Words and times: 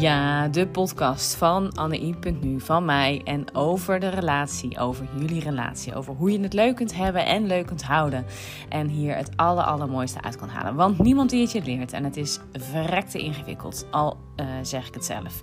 Ja, 0.00 0.48
de 0.48 0.66
podcast 0.66 1.34
van 1.34 1.72
Anne.nu 1.72 2.60
van 2.60 2.84
mij 2.84 3.20
en 3.24 3.54
over 3.54 4.00
de 4.00 4.08
relatie, 4.08 4.78
over 4.78 5.08
jullie 5.18 5.40
relatie, 5.40 5.94
over 5.94 6.14
hoe 6.14 6.32
je 6.32 6.40
het 6.40 6.52
leuk 6.52 6.76
kunt 6.76 6.94
hebben 6.96 7.26
en 7.26 7.46
leuk 7.46 7.66
kunt 7.66 7.82
houden 7.82 8.24
en 8.68 8.88
hier 8.88 9.16
het 9.16 9.36
aller 9.36 9.64
allermooiste 9.64 10.22
uit 10.22 10.36
kan 10.36 10.48
halen. 10.48 10.74
Want 10.74 10.98
niemand 10.98 11.30
die 11.30 11.40
het 11.40 11.52
je 11.52 11.62
leert 11.62 11.92
en 11.92 12.04
het 12.04 12.16
is 12.16 12.38
verrekte 12.52 13.18
ingewikkeld, 13.18 13.86
al 13.90 14.16
uh, 14.36 14.46
zeg 14.62 14.88
ik 14.88 14.94
het 14.94 15.04
zelf. 15.04 15.42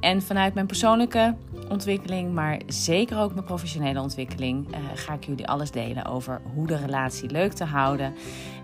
En 0.00 0.22
vanuit 0.22 0.54
mijn 0.54 0.66
persoonlijke 0.66 1.34
ontwikkeling, 1.68 2.32
maar 2.34 2.60
zeker 2.66 3.18
ook 3.18 3.32
mijn 3.32 3.46
professionele 3.46 4.00
ontwikkeling, 4.00 4.68
uh, 4.70 4.76
ga 4.94 5.12
ik 5.12 5.24
jullie 5.24 5.48
alles 5.48 5.70
delen 5.70 6.04
over 6.04 6.40
hoe 6.54 6.66
de 6.66 6.76
relatie 6.76 7.30
leuk 7.30 7.52
te 7.52 7.64
houden 7.64 8.14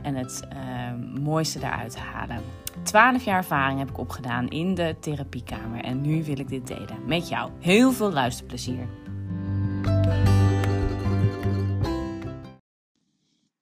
en 0.03 0.15
het 0.15 0.43
uh, 0.53 1.21
mooiste 1.23 1.59
daaruit 1.59 1.93
te 1.93 1.99
halen. 1.99 2.64
12 2.85 3.25
jaar 3.25 3.37
ervaring 3.37 3.79
heb 3.79 3.89
ik 3.89 3.99
opgedaan 3.99 4.49
in 4.49 4.75
de 4.75 4.97
therapiekamer 5.01 5.85
en 5.85 6.01
nu 6.01 6.25
wil 6.25 6.39
ik 6.39 6.49
dit 6.49 6.67
delen 6.67 7.07
met 7.07 7.29
jou. 7.29 7.51
Heel 7.61 7.93
veel 7.93 8.13
luisterplezier. 8.13 8.89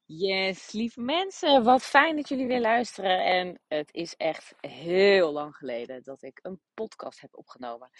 Yes, 0.04 0.72
lieve 0.72 1.00
mensen, 1.00 1.64
wat 1.64 1.82
fijn 1.82 2.16
dat 2.16 2.28
jullie 2.28 2.46
weer 2.46 2.60
luisteren. 2.60 3.24
En 3.24 3.60
het 3.68 3.94
is 3.94 4.14
echt 4.16 4.54
heel 4.60 5.32
lang 5.32 5.56
geleden 5.56 6.02
dat 6.02 6.22
ik 6.22 6.38
een 6.42 6.60
podcast 6.74 7.20
heb 7.20 7.36
opgenomen. 7.36 7.90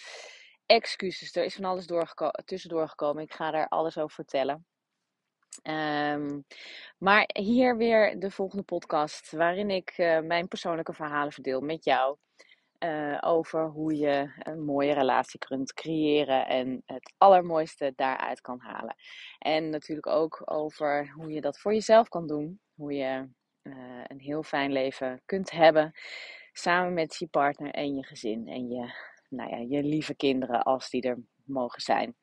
Excuses, 0.67 1.37
er 1.37 1.45
is 1.45 1.55
van 1.55 1.65
alles 1.65 1.87
tussendoor 2.45 2.89
gekomen. 2.89 3.23
Ik 3.23 3.33
ga 3.33 3.51
daar 3.51 3.69
alles 3.69 3.99
over 3.99 4.15
vertellen. 4.15 4.67
Um, 5.63 6.45
maar 6.99 7.31
hier 7.33 7.77
weer 7.77 8.19
de 8.19 8.31
volgende 8.31 8.63
podcast, 8.63 9.31
waarin 9.31 9.71
ik 9.71 9.99
uh, 9.99 10.21
mijn 10.21 10.49
persoonlijke 10.49 10.93
verhalen 10.93 11.33
verdeel 11.33 11.61
met 11.61 11.85
jou. 11.85 12.17
Uh, 12.79 13.19
over 13.21 13.67
hoe 13.67 13.97
je 13.97 14.33
een 14.39 14.65
mooie 14.65 14.93
relatie 14.93 15.39
kunt 15.39 15.73
creëren 15.73 16.47
en 16.47 16.83
het 16.87 17.15
allermooiste 17.19 17.93
daaruit 17.97 18.41
kan 18.41 18.61
halen. 18.61 18.95
En 19.39 19.71
natuurlijk 19.71 20.07
ook 20.07 20.43
over 20.45 21.13
hoe 21.15 21.33
je 21.33 21.41
dat 21.41 21.59
voor 21.59 21.73
jezelf 21.73 22.09
kan 22.09 22.27
doen. 22.27 22.61
Hoe 22.75 22.93
je 22.93 23.29
uh, 23.63 23.75
een 24.07 24.21
heel 24.21 24.43
fijn 24.43 24.73
leven 24.73 25.23
kunt 25.25 25.51
hebben 25.51 25.93
samen 26.53 26.93
met 26.93 27.17
je 27.19 27.27
partner 27.27 27.71
en 27.71 27.95
je 27.95 28.05
gezin 28.05 28.49
en 28.49 28.69
je, 28.69 28.93
nou 29.29 29.51
ja, 29.51 29.57
je 29.57 29.83
lieve 29.83 30.15
kinderen 30.15 30.63
als 30.63 30.91
die 30.91 31.03
er 31.03 31.19
mogen 31.45 31.81
zijn. 31.81 32.17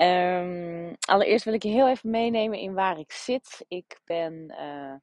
Um, 0.00 0.96
allereerst 1.00 1.44
wil 1.44 1.54
ik 1.54 1.62
je 1.62 1.68
heel 1.68 1.88
even 1.88 2.10
meenemen 2.10 2.58
in 2.58 2.74
waar 2.74 2.98
ik 2.98 3.12
zit. 3.12 3.64
Ik 3.68 4.00
ben 4.04 4.54
uh, 4.60 4.94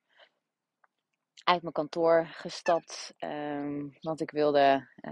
uit 1.44 1.62
mijn 1.62 1.74
kantoor 1.74 2.26
gestapt, 2.32 3.14
um, 3.20 3.98
want 4.02 4.22
ik 4.22 4.32
wilde. 4.32 4.88
Uh, 5.02 5.12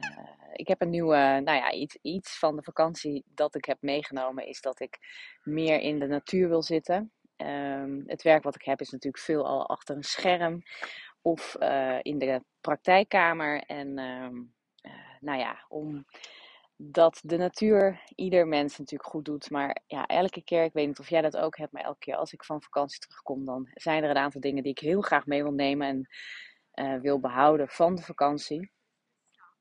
ik 0.54 0.68
heb 0.68 0.82
een 0.82 0.90
nieuwe, 0.90 1.16
nou 1.18 1.58
ja, 1.58 1.72
iets, 1.72 1.98
iets 2.02 2.40
van 2.40 2.56
de 2.56 2.64
vakantie 2.64 3.24
dat 3.28 3.56
ik 3.56 3.66
heb 3.66 3.78
meegenomen 3.82 4.48
is 4.48 4.62
dat 4.62 4.80
ik 4.80 4.98
meer 5.44 5.80
in 5.80 6.00
de 6.00 6.08
natuur 6.08 6.50
wil 6.50 6.64
zitten. 6.64 7.12
Um, 7.38 8.04
het 8.06 8.22
werk 8.22 8.44
wat 8.44 8.56
ik 8.56 8.64
heb 8.64 8.80
is 8.80 8.90
natuurlijk 8.90 9.24
veel 9.24 9.46
al 9.46 9.70
achter 9.70 9.96
een 9.96 10.04
scherm 10.04 10.62
of 11.22 11.56
uh, 11.60 12.00
in 12.02 12.18
de 12.18 12.44
praktijkkamer. 12.62 13.60
En 13.60 13.94
nou 15.20 15.40
ja, 15.40 15.66
om 15.68 16.06
dat 16.92 17.22
de 17.24 17.38
natuur 17.38 18.02
ieder 18.16 18.48
mens 18.48 18.78
natuurlijk 18.78 19.10
goed 19.10 19.26
doet. 19.26 19.50
Maar 19.50 19.82
ja, 19.88 20.06
elke 20.06 20.44
keer, 20.44 20.64
ik 20.64 20.74
weet 20.74 20.88
niet 20.88 21.00
of 21.00 21.10
jij 21.10 21.22
dat 21.22 21.38
ook 21.38 21.58
hebt, 21.58 21.72
maar 21.72 21.84
elke 21.84 22.00
keer 22.00 22.16
als 22.16 22.34
ik 22.34 22.44
van 22.44 22.62
vakantie 22.62 23.00
terugkom, 23.00 23.46
dan 23.46 23.70
zijn 23.74 24.04
er 24.04 24.10
een 24.10 24.18
aantal 24.18 24.42
dingen 24.42 24.64
die 24.64 24.72
ik 24.72 24.80
heel 24.80 25.02
graag 25.02 25.26
mee 25.26 25.44
wil 25.44 25.52
nemen 25.52 25.88
en 25.88 26.08
uh, 26.86 27.02
wil 27.02 27.20
behouden 27.20 27.68
van 27.68 27.96
de 27.96 28.02
vakantie. 28.02 28.72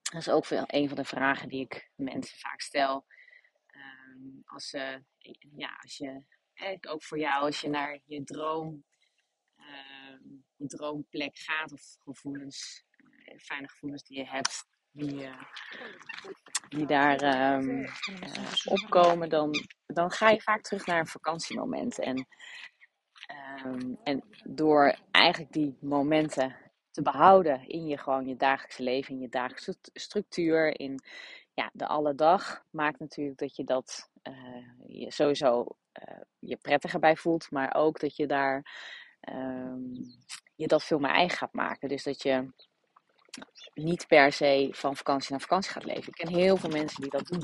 Dat 0.02 0.20
is 0.20 0.28
ook 0.28 0.46
een 0.50 0.88
van 0.88 0.96
de 0.96 1.04
vragen 1.04 1.48
die 1.48 1.60
ik 1.60 1.90
mensen 1.94 2.38
vaak 2.38 2.60
stel. 2.60 3.06
Uh, 3.74 4.42
als, 4.44 4.72
uh, 4.72 4.96
ja, 5.56 5.78
als 5.82 5.96
je, 5.96 6.24
ook 6.88 7.02
voor 7.02 7.18
jou, 7.18 7.44
als 7.44 7.60
je 7.60 7.68
naar 7.68 8.00
je 8.04 8.24
droom, 8.24 8.84
ehm, 9.56 10.18
droomplek 10.56 11.38
gaat 11.38 11.72
of 11.72 11.96
gevoelens, 11.98 12.84
eh, 13.24 13.38
fijne 13.38 13.68
gevoelens 13.68 14.02
die 14.02 14.18
je 14.18 14.26
hebt, 14.26 14.64
die, 14.92 15.22
uh, 15.22 15.42
die 16.68 16.86
daar 16.86 17.54
um, 17.54 17.68
uh, 17.68 17.88
opkomen, 18.64 19.28
dan, 19.28 19.50
dan 19.86 20.10
ga 20.10 20.30
je 20.30 20.40
vaak 20.40 20.62
terug 20.62 20.86
naar 20.86 20.98
een 20.98 21.06
vakantiemoment. 21.06 21.98
En, 21.98 22.26
um, 23.64 23.98
en 24.02 24.24
door 24.44 24.96
eigenlijk 25.10 25.52
die 25.52 25.76
momenten 25.80 26.56
te 26.90 27.02
behouden 27.02 27.68
in 27.68 27.86
je 27.86 27.98
gewoon 27.98 28.26
je 28.26 28.36
dagelijkse 28.36 28.82
leven, 28.82 29.14
in 29.14 29.20
je 29.20 29.28
dagelijkse 29.28 29.76
structuur, 29.92 30.80
in 30.80 31.00
ja, 31.54 31.70
de 31.72 31.86
alle 31.86 32.14
dag, 32.14 32.64
maakt 32.70 32.98
natuurlijk 32.98 33.38
dat 33.38 33.56
je 33.56 33.64
dat 33.64 34.10
uh, 34.22 34.66
je 34.86 35.10
sowieso 35.10 35.66
je 36.38 36.56
prettiger 36.56 37.00
bij 37.00 37.16
voelt, 37.16 37.50
maar 37.50 37.74
ook 37.74 38.00
dat 38.00 38.16
je 38.16 38.26
daar 38.26 38.64
um, 39.30 39.92
je 40.54 40.66
dat 40.66 40.84
veel 40.84 40.98
meer 40.98 41.10
eigen 41.10 41.38
gaat 41.38 41.52
maken. 41.52 41.88
Dus 41.88 42.02
dat 42.02 42.22
je 42.22 42.52
niet 43.74 44.06
per 44.06 44.32
se 44.32 44.68
van 44.72 44.96
vakantie 44.96 45.30
naar 45.30 45.40
vakantie 45.40 45.72
gaat 45.72 45.84
leven. 45.84 46.08
Ik 46.08 46.14
ken 46.14 46.34
heel 46.34 46.56
veel 46.56 46.70
mensen 46.70 47.00
die 47.00 47.10
dat 47.10 47.26
doen. 47.26 47.42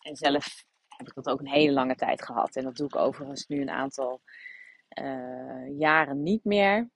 En 0.00 0.16
zelf 0.16 0.64
heb 0.88 1.06
ik 1.06 1.14
dat 1.14 1.28
ook 1.28 1.40
een 1.40 1.48
hele 1.48 1.72
lange 1.72 1.94
tijd 1.94 2.22
gehad. 2.24 2.56
En 2.56 2.64
dat 2.64 2.76
doe 2.76 2.86
ik 2.86 2.96
overigens 2.96 3.46
nu 3.46 3.60
een 3.60 3.70
aantal 3.70 4.20
uh, 5.00 5.78
jaren 5.78 6.22
niet 6.22 6.44
meer. 6.44 6.90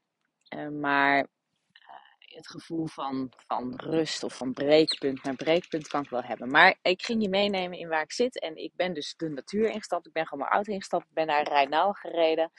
Uh, 0.56 0.68
maar 0.68 1.18
uh, 1.18 2.36
het 2.36 2.48
gevoel 2.48 2.86
van, 2.86 3.32
van 3.46 3.74
rust 3.76 4.22
of 4.22 4.36
van 4.36 4.52
breekpunt 4.52 5.22
naar 5.22 5.34
breekpunt 5.34 5.88
kan 5.88 6.02
ik 6.02 6.10
wel 6.10 6.22
hebben. 6.22 6.50
Maar 6.50 6.78
ik 6.82 7.02
ging 7.02 7.22
je 7.22 7.28
meenemen 7.28 7.78
in 7.78 7.88
waar 7.88 8.02
ik 8.02 8.12
zit. 8.12 8.40
En 8.40 8.56
ik 8.56 8.72
ben 8.74 8.94
dus 8.94 9.14
de 9.16 9.28
natuur 9.28 9.70
ingestapt. 9.70 10.06
Ik 10.06 10.12
ben 10.12 10.26
gewoon 10.26 10.40
mijn 10.40 10.54
auto 10.54 10.72
ingestapt. 10.72 11.04
Ik 11.04 11.14
ben 11.14 11.26
naar 11.26 11.48
Rijnal 11.48 11.92
gereden 11.92 12.52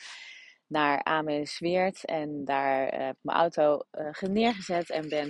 naar 0.69 1.03
Amersweert. 1.03 2.06
En 2.06 2.46
daar 2.46 2.81
heb 2.81 3.16
ik 3.16 3.19
mijn 3.22 3.38
auto 3.38 3.81
uh, 3.91 4.30
neergezet 4.30 4.90
en 4.90 5.09
ben 5.09 5.30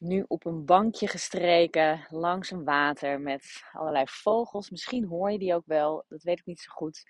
nu 0.00 0.24
op 0.28 0.44
een 0.44 0.64
bankje 0.64 1.08
gestreken 1.08 2.06
langs 2.10 2.50
een 2.50 2.64
water 2.64 3.20
met 3.20 3.62
allerlei 3.72 4.04
vogels. 4.06 4.70
Misschien 4.70 5.04
hoor 5.04 5.30
je 5.30 5.38
die 5.38 5.54
ook 5.54 5.66
wel, 5.66 6.04
dat 6.08 6.22
weet 6.22 6.38
ik 6.38 6.46
niet 6.46 6.60
zo 6.60 6.72
goed. 6.72 7.04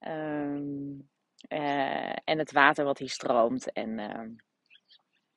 Um, 0.00 1.08
uh, 1.48 2.12
en 2.24 2.38
het 2.38 2.52
water 2.52 2.84
wat 2.84 2.98
hier 2.98 3.10
stroomt. 3.10 3.72
En 3.72 3.98
uh, 3.98 4.36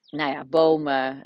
nou 0.10 0.32
ja, 0.32 0.46
bomen. 0.46 1.24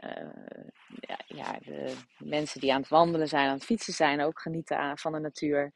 Ja, 0.99 1.19
ja, 1.27 1.59
de 1.59 1.95
mensen 2.17 2.59
die 2.59 2.73
aan 2.73 2.79
het 2.81 2.89
wandelen 2.89 3.27
zijn, 3.27 3.47
aan 3.47 3.53
het 3.53 3.65
fietsen 3.65 3.93
zijn, 3.93 4.21
ook 4.21 4.41
genieten 4.41 4.97
van 4.97 5.11
de 5.11 5.19
natuur. 5.19 5.73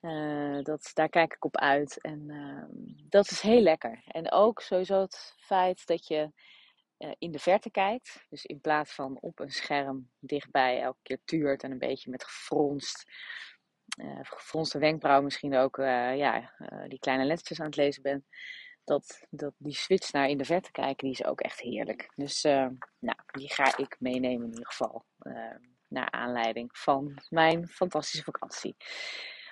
Uh, 0.00 0.62
dat, 0.62 0.90
daar 0.94 1.08
kijk 1.08 1.34
ik 1.34 1.44
op 1.44 1.56
uit. 1.56 2.00
En 2.00 2.24
uh, 2.28 2.64
dat 3.08 3.30
is 3.30 3.40
heel 3.40 3.60
lekker. 3.60 4.02
En 4.06 4.32
ook 4.32 4.60
sowieso 4.60 5.00
het 5.00 5.34
feit 5.38 5.86
dat 5.86 6.06
je 6.06 6.32
uh, 6.98 7.12
in 7.18 7.30
de 7.30 7.38
verte 7.38 7.70
kijkt. 7.70 8.26
Dus 8.28 8.44
in 8.44 8.60
plaats 8.60 8.94
van 8.94 9.18
op 9.20 9.38
een 9.38 9.50
scherm 9.50 10.10
dichtbij 10.18 10.80
elke 10.82 10.98
keer 11.02 11.20
tuurt 11.24 11.62
en 11.62 11.70
een 11.70 11.78
beetje 11.78 12.10
met 12.10 12.24
gefronst. 12.24 13.04
gefronste 14.22 14.78
wenkbrauw 14.78 15.22
misschien 15.22 15.56
ook. 15.56 15.76
ja, 15.76 16.52
die 16.88 16.98
kleine 16.98 17.24
lettertjes 17.24 17.60
aan 17.60 17.66
het 17.66 17.76
lezen 17.76 18.02
bent. 18.02 18.24
Dat, 18.84 19.26
dat 19.30 19.54
die 19.56 19.74
switch 19.74 20.12
naar 20.12 20.28
in 20.28 20.38
de 20.38 20.44
verte 20.44 20.70
kijken, 20.70 21.06
die 21.06 21.18
is 21.18 21.24
ook 21.24 21.40
echt 21.40 21.60
heerlijk. 21.60 22.12
Dus 22.14 22.42
nou, 22.42 23.18
die 23.26 23.52
ga 23.52 23.76
ik 23.76 23.96
meenemen 23.98 24.44
in 24.44 24.50
ieder 24.50 24.66
geval. 24.66 25.04
naar 25.88 26.10
aanleiding 26.10 26.68
van 26.72 27.22
mijn 27.28 27.68
fantastische 27.68 28.24
vakantie. 28.24 28.76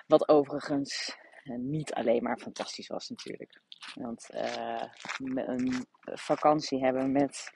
Wat 0.07 0.27
overigens 0.29 1.17
niet 1.43 1.93
alleen 1.93 2.23
maar 2.23 2.37
fantastisch 2.37 2.87
was 2.87 3.09
natuurlijk. 3.09 3.61
Want 3.93 4.29
uh, 4.33 4.83
een 5.19 5.85
vakantie 6.03 6.83
hebben 6.83 7.11
met, 7.11 7.51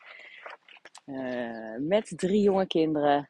uh, 1.06 1.78
met 1.80 2.14
drie 2.16 2.42
jonge 2.42 2.68
kinderen 2.68 3.30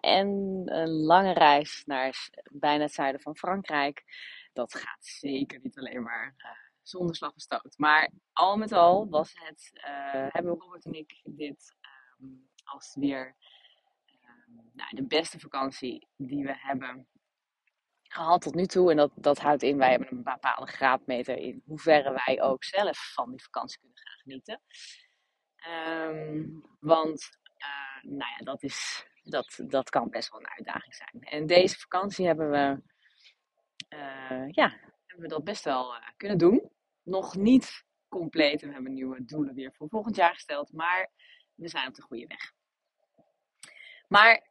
en 0.00 0.28
een 0.64 0.88
lange 0.88 1.32
reis 1.32 1.82
naar 1.86 2.28
bijna 2.50 2.82
het 2.82 2.92
zuiden 2.92 3.20
van 3.20 3.36
Frankrijk. 3.36 4.04
Dat 4.52 4.74
gaat 4.74 5.06
zeker 5.06 5.60
niet 5.62 5.78
alleen 5.78 6.02
maar 6.02 6.34
zonder 6.82 7.16
slag 7.16 7.32
en 7.32 7.40
stoot. 7.40 7.74
Maar 7.76 8.10
al 8.32 8.56
met 8.56 8.72
al 8.72 9.08
was 9.08 9.32
het, 9.34 9.70
hebben 10.32 10.58
Robert 10.58 10.84
en 10.84 10.92
ik 10.92 11.20
dit 11.24 11.74
um, 12.20 12.48
als 12.64 12.94
weer 12.94 13.36
um, 14.48 14.70
nou, 14.72 14.96
de 14.96 15.06
beste 15.06 15.38
vakantie 15.38 16.08
die 16.16 16.44
we 16.44 16.54
hebben 16.56 17.08
gehad 18.08 18.40
tot 18.40 18.54
nu 18.54 18.66
toe. 18.66 18.90
En 18.90 18.96
dat, 18.96 19.12
dat 19.14 19.38
houdt 19.38 19.62
in, 19.62 19.78
wij 19.78 19.90
hebben 19.90 20.10
een 20.10 20.22
bepaalde 20.22 20.66
graadmeter 20.66 21.36
in 21.36 21.62
hoeverre 21.66 22.22
wij 22.26 22.42
ook 22.42 22.64
zelf 22.64 23.12
van 23.12 23.30
die 23.30 23.42
vakantie 23.42 23.78
kunnen 23.78 23.98
gaan 23.98 24.18
genieten. 24.18 24.60
Um, 25.68 26.62
want, 26.80 27.28
uh, 27.58 28.10
nou 28.10 28.30
ja, 28.38 28.44
dat, 28.44 28.62
is, 28.62 29.06
dat, 29.22 29.60
dat 29.66 29.90
kan 29.90 30.10
best 30.10 30.30
wel 30.30 30.40
een 30.40 30.48
uitdaging 30.48 30.94
zijn. 30.94 31.22
En 31.22 31.46
deze 31.46 31.78
vakantie 31.78 32.26
hebben 32.26 32.50
we, 32.50 32.82
uh, 33.96 34.48
ja, 34.50 34.68
hebben 35.06 35.28
we 35.28 35.28
dat 35.28 35.44
best 35.44 35.64
wel 35.64 35.94
uh, 35.94 36.08
kunnen 36.16 36.38
doen. 36.38 36.70
Nog 37.02 37.36
niet 37.36 37.84
compleet. 38.08 38.60
We 38.60 38.72
hebben 38.72 38.92
nieuwe 38.92 39.24
doelen 39.24 39.54
weer 39.54 39.72
voor 39.72 39.88
volgend 39.88 40.16
jaar 40.16 40.34
gesteld. 40.34 40.72
Maar 40.72 41.10
we 41.54 41.68
zijn 41.68 41.88
op 41.88 41.94
de 41.94 42.02
goede 42.02 42.26
weg. 42.26 42.52
Maar 44.08 44.46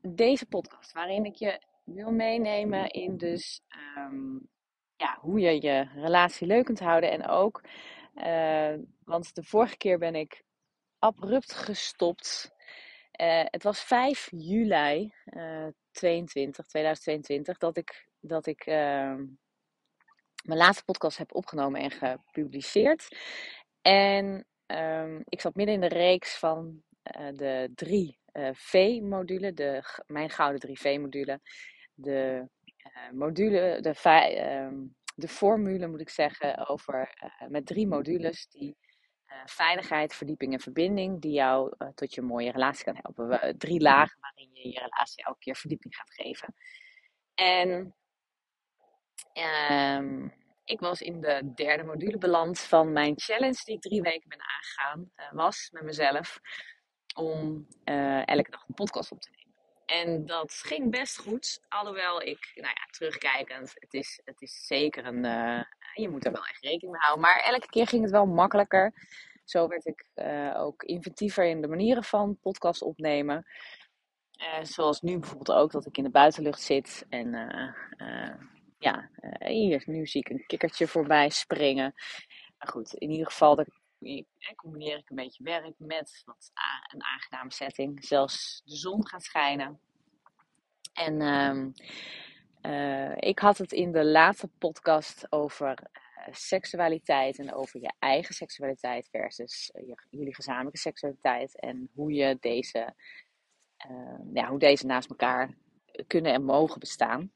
deze 0.00 0.46
podcast, 0.46 0.92
waarin 0.92 1.24
ik 1.24 1.34
je 1.34 1.60
wil 1.84 2.10
meenemen 2.10 2.90
in 2.90 3.16
dus 3.16 3.60
um, 3.96 4.48
ja, 4.96 5.18
hoe 5.20 5.40
je 5.40 5.62
je 5.62 5.88
relatie 5.94 6.46
leuk 6.46 6.64
kunt 6.64 6.80
houden. 6.80 7.10
En 7.10 7.26
ook, 7.26 7.60
uh, 8.14 8.74
want 9.04 9.34
de 9.34 9.42
vorige 9.42 9.76
keer 9.76 9.98
ben 9.98 10.14
ik 10.14 10.42
abrupt 10.98 11.52
gestopt. 11.52 12.50
Uh, 13.20 13.44
het 13.44 13.62
was 13.62 13.80
5 13.80 14.28
juli 14.30 15.12
22, 15.90 16.66
2022 16.66 17.58
dat 17.58 17.76
ik, 17.76 18.08
dat 18.20 18.46
ik 18.46 18.60
ehm, 18.66 19.24
mijn 20.44 20.58
laatste 20.58 20.84
podcast 20.84 21.18
heb 21.18 21.34
opgenomen 21.34 21.80
en 21.80 21.90
gepubliceerd. 21.90 23.08
En 23.82 24.46
um, 24.66 25.22
ik 25.24 25.40
zat 25.40 25.54
midden 25.54 25.74
in 25.74 25.80
de 25.80 25.88
reeks 25.88 26.38
van 26.38 26.82
de 27.34 27.70
drie 27.74 28.20
uh, 28.32 28.48
V-module, 28.52 29.52
de, 29.52 29.82
mijn 30.06 30.30
gouden 30.30 30.68
3V-module, 30.68 31.40
de 31.94 32.48
uh, 32.86 33.12
module, 33.12 33.78
de, 33.80 33.94
uh, 34.04 34.78
de 35.14 35.28
formule 35.28 35.86
moet 35.86 36.00
ik 36.00 36.08
zeggen, 36.08 36.68
over, 36.68 37.12
eh, 37.14 37.48
met 37.48 37.66
drie 37.66 37.86
modules 37.86 38.48
die 38.48 38.76
veiligheid, 39.44 40.14
verdieping 40.14 40.52
en 40.52 40.60
verbinding, 40.60 41.20
die 41.20 41.32
jou 41.32 41.74
tot 41.94 42.14
je 42.14 42.22
mooie 42.22 42.50
relatie 42.50 42.84
kan 42.84 42.98
helpen. 43.02 43.58
Drie 43.58 43.80
lagen 43.80 44.18
waarin 44.20 44.50
je 44.52 44.68
je 44.68 44.78
relatie 44.78 45.24
elke 45.24 45.38
keer 45.38 45.56
verdieping 45.56 45.94
gaat 45.94 46.12
geven. 46.12 46.54
En 47.34 47.94
ehm, 49.32 50.28
ik 50.64 50.80
was 50.80 51.00
in 51.00 51.20
de 51.20 51.52
derde 51.54 51.84
module 51.84 52.18
beland 52.18 52.60
van 52.60 52.92
mijn 52.92 53.12
challenge 53.16 53.60
die 53.64 53.74
ik 53.74 53.80
drie 53.80 54.02
weken 54.02 54.28
ben 54.28 54.40
aangegaan, 54.40 55.12
was 55.30 55.68
met 55.70 55.82
mezelf 55.82 56.40
om 57.14 57.66
uh, 57.84 58.26
elke 58.28 58.50
dag 58.50 58.64
een 58.68 58.74
podcast 58.74 59.12
op 59.12 59.20
te 59.20 59.30
nemen. 59.30 59.40
En 59.86 60.26
dat 60.26 60.52
ging 60.52 60.90
best 60.90 61.18
goed. 61.18 61.62
Alhoewel 61.68 62.22
ik, 62.22 62.50
nou 62.54 62.68
ja, 62.68 62.86
terugkijkend, 62.90 63.72
het 63.74 63.94
is, 63.94 64.20
het 64.24 64.42
is 64.42 64.66
zeker 64.66 65.06
een. 65.06 65.24
Uh, 65.24 65.62
je 65.94 66.08
moet 66.08 66.24
er 66.24 66.32
wel 66.32 66.46
echt 66.46 66.62
rekening 66.62 66.92
mee 66.92 67.00
houden. 67.00 67.24
Maar 67.24 67.42
elke 67.44 67.66
keer 67.66 67.86
ging 67.86 68.02
het 68.02 68.10
wel 68.10 68.26
makkelijker. 68.26 68.92
Zo 69.44 69.68
werd 69.68 69.86
ik 69.86 70.06
uh, 70.14 70.60
ook 70.60 70.82
inventiever 70.82 71.44
in 71.44 71.60
de 71.60 71.68
manieren 71.68 72.04
van 72.04 72.38
podcast 72.40 72.82
opnemen. 72.82 73.46
zoals 74.62 75.00
nu 75.00 75.18
bijvoorbeeld 75.18 75.58
ook, 75.58 75.72
dat 75.72 75.86
ik 75.86 75.96
in 75.96 76.04
de 76.04 76.10
buitenlucht 76.10 76.60
zit. 76.60 77.06
En 77.08 77.30
ja, 78.78 79.10
hier, 79.38 79.82
nu 79.86 80.06
zie 80.06 80.20
ik 80.20 80.28
een 80.28 80.46
kikkertje 80.46 80.86
voorbij 80.86 81.28
springen. 81.28 81.94
Maar 82.58 82.68
goed, 82.68 82.94
in 82.94 83.10
ieder 83.10 83.26
geval, 83.26 83.56
dat 83.56 83.81
combineer 84.56 84.98
ik 84.98 85.10
een 85.10 85.16
beetje 85.16 85.44
werk 85.44 85.74
met 85.78 86.22
wat 86.24 86.50
een 86.92 87.04
aangename 87.04 87.52
setting. 87.52 88.04
Zelfs 88.04 88.62
de 88.64 88.76
zon 88.76 89.08
gaat 89.08 89.22
schijnen. 89.22 89.80
En 90.92 91.20
uh, 91.20 91.66
uh, 92.72 93.16
ik 93.16 93.38
had 93.38 93.58
het 93.58 93.72
in 93.72 93.92
de 93.92 94.04
laatste 94.04 94.48
podcast 94.58 95.26
over 95.32 95.78
uh, 95.82 96.34
seksualiteit 96.34 97.38
en 97.38 97.54
over 97.54 97.80
je 97.80 97.92
eigen 97.98 98.34
seksualiteit 98.34 99.08
versus 99.10 99.70
uh, 99.74 99.94
jullie 100.10 100.34
gezamenlijke 100.34 100.78
seksualiteit. 100.78 101.60
En 101.60 101.90
hoe 101.94 102.12
je 102.12 102.36
deze, 102.40 102.94
ja, 104.32 104.48
hoe 104.48 104.58
deze 104.58 104.86
naast 104.86 105.10
elkaar 105.10 105.54
kunnen 106.06 106.32
en 106.32 106.44
mogen 106.44 106.80
bestaan, 106.80 107.32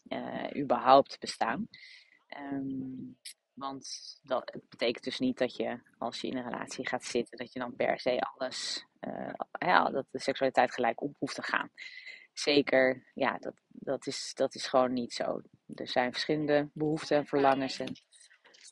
überhaupt 0.56 1.20
bestaan. 1.20 1.68
Um, 2.52 3.18
want 3.56 4.18
dat 4.22 4.56
betekent 4.68 5.04
dus 5.04 5.18
niet 5.18 5.38
dat 5.38 5.56
je, 5.56 5.80
als 5.98 6.20
je 6.20 6.28
in 6.28 6.36
een 6.36 6.50
relatie 6.50 6.88
gaat 6.88 7.04
zitten, 7.04 7.38
dat 7.38 7.52
je 7.52 7.58
dan 7.58 7.76
per 7.76 8.00
se 8.00 8.20
alles, 8.20 8.86
uh, 9.00 9.32
ja, 9.58 9.90
dat 9.90 10.06
de 10.10 10.20
seksualiteit 10.20 10.74
gelijk 10.74 11.02
op 11.02 11.16
hoeft 11.18 11.34
te 11.34 11.42
gaan. 11.42 11.70
Zeker, 12.32 13.10
ja, 13.14 13.38
dat, 13.38 13.54
dat, 13.68 14.06
is, 14.06 14.32
dat 14.34 14.54
is 14.54 14.66
gewoon 14.66 14.92
niet 14.92 15.12
zo. 15.12 15.40
Er 15.74 15.88
zijn 15.88 16.12
verschillende 16.12 16.70
behoeften 16.72 17.16
en 17.16 17.26
verlangens 17.26 17.78
en 17.78 17.92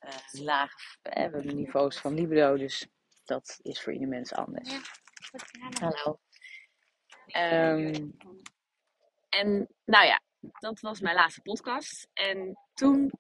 uh, 0.05 0.43
lage 0.43 0.99
eh, 1.03 1.13
we 1.13 1.21
hebben 1.21 1.57
niveaus 1.57 1.99
van 1.99 2.15
libido, 2.15 2.57
dus 2.57 2.87
dat 3.25 3.59
is 3.63 3.83
voor 3.83 3.93
ieder 3.93 4.09
mens 4.09 4.33
anders. 4.33 4.71
Ja, 4.71 4.81
Hallo. 5.81 6.19
Um, 7.37 8.17
en 9.29 9.69
nou 9.85 10.07
ja, 10.07 10.23
dat 10.41 10.81
was 10.81 11.01
mijn 11.01 11.15
laatste 11.15 11.41
podcast. 11.41 12.09
En 12.13 12.59
toen 12.75 13.13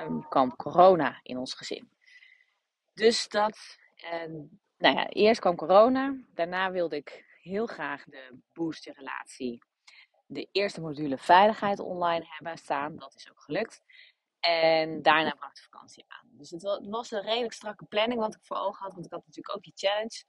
um, 0.00 0.28
kwam 0.28 0.56
corona 0.56 1.20
in 1.22 1.38
ons 1.38 1.54
gezin. 1.54 1.90
Dus 2.94 3.28
dat, 3.28 3.58
um, 4.12 4.60
nou 4.76 4.96
ja, 4.96 5.08
eerst 5.08 5.40
kwam 5.40 5.56
corona. 5.56 6.16
Daarna 6.34 6.70
wilde 6.70 6.96
ik 6.96 7.24
heel 7.42 7.66
graag 7.66 8.04
de 8.04 8.38
booster 8.52 8.94
relatie, 8.94 9.62
de 10.26 10.48
eerste 10.52 10.80
module 10.80 11.18
veiligheid 11.18 11.78
online 11.78 12.24
hebben 12.28 12.58
staan. 12.58 12.96
Dat 12.96 13.14
is 13.14 13.30
ook 13.30 13.40
gelukt. 13.40 13.82
En 14.40 15.02
daarna 15.02 15.30
brak 15.30 15.54
de 15.54 15.62
vakantie 15.62 16.04
aan. 16.08 16.28
Dus 16.30 16.50
het 16.50 16.62
was 16.88 17.10
een 17.10 17.22
redelijk 17.22 17.52
strakke 17.52 17.84
planning 17.84 18.20
wat 18.20 18.34
ik 18.34 18.40
voor 18.42 18.56
ogen 18.56 18.82
had. 18.82 18.92
Want 18.92 19.06
ik 19.06 19.12
had 19.12 19.26
natuurlijk 19.26 19.56
ook 19.56 19.62
die 19.62 19.72
challenge. 19.76 20.24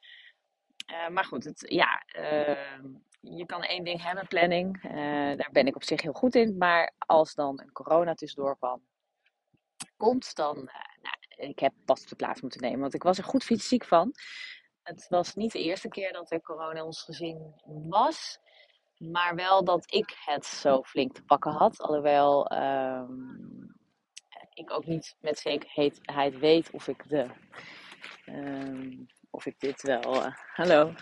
Uh, 0.92 1.08
maar 1.08 1.26
goed, 1.26 1.44
het, 1.44 1.66
ja, 1.68 2.04
uh, 2.18 2.80
je 3.20 3.46
kan 3.46 3.64
één 3.64 3.84
ding 3.84 4.04
hebben, 4.04 4.28
planning. 4.28 4.84
Uh, 4.84 4.92
daar 5.38 5.50
ben 5.52 5.68
ik 5.68 5.76
op 5.76 5.84
zich 5.84 6.02
heel 6.02 6.14
goed 6.14 6.36
in. 6.36 6.58
Maar 6.58 6.94
als 6.98 7.34
dan 7.34 7.62
een 7.62 7.72
corona 7.72 8.14
tussendoor 8.14 8.58
kwam, 8.58 8.88
komt, 10.00 10.36
dan. 10.36 10.57
Uh, 10.57 10.63
nou, 11.01 11.50
ik 11.50 11.60
heb 11.60 11.74
plaats 12.18 12.42
moeten 12.42 12.62
nemen, 12.62 12.80
want 12.80 12.94
ik 12.94 13.04
was 13.04 13.18
er 13.18 13.24
goed 13.24 13.44
fysiek 13.44 13.86
van. 13.86 14.13
Het 14.84 15.06
was 15.10 15.36
niet 15.36 15.51
de 15.51 15.63
eerste 15.63 15.88
keer 15.88 16.13
dat 16.13 16.31
er 16.31 16.42
corona 16.42 16.80
in 16.80 16.86
ons 16.86 17.01
gezin 17.01 17.54
was. 17.88 18.40
Maar 18.98 19.36
wel 19.36 19.63
dat 19.63 19.94
ik 19.94 20.18
het 20.25 20.46
zo 20.46 20.84
flink 20.84 21.13
te 21.13 21.24
pakken 21.24 21.51
had. 21.51 21.81
Alhoewel 21.81 22.51
um, 22.51 23.75
ik 24.54 24.72
ook 24.72 24.86
niet 24.86 25.16
met 25.19 25.40
zekerheid 25.40 26.40
weet 26.40 26.72
of 26.72 26.88
ik 26.88 27.10
de. 27.10 27.28
Um, 28.25 29.07
of 29.30 29.45
ik 29.45 29.60
dit 29.60 29.81
wel. 29.81 30.16
Uh, 30.16 30.36
hallo. 30.54 30.94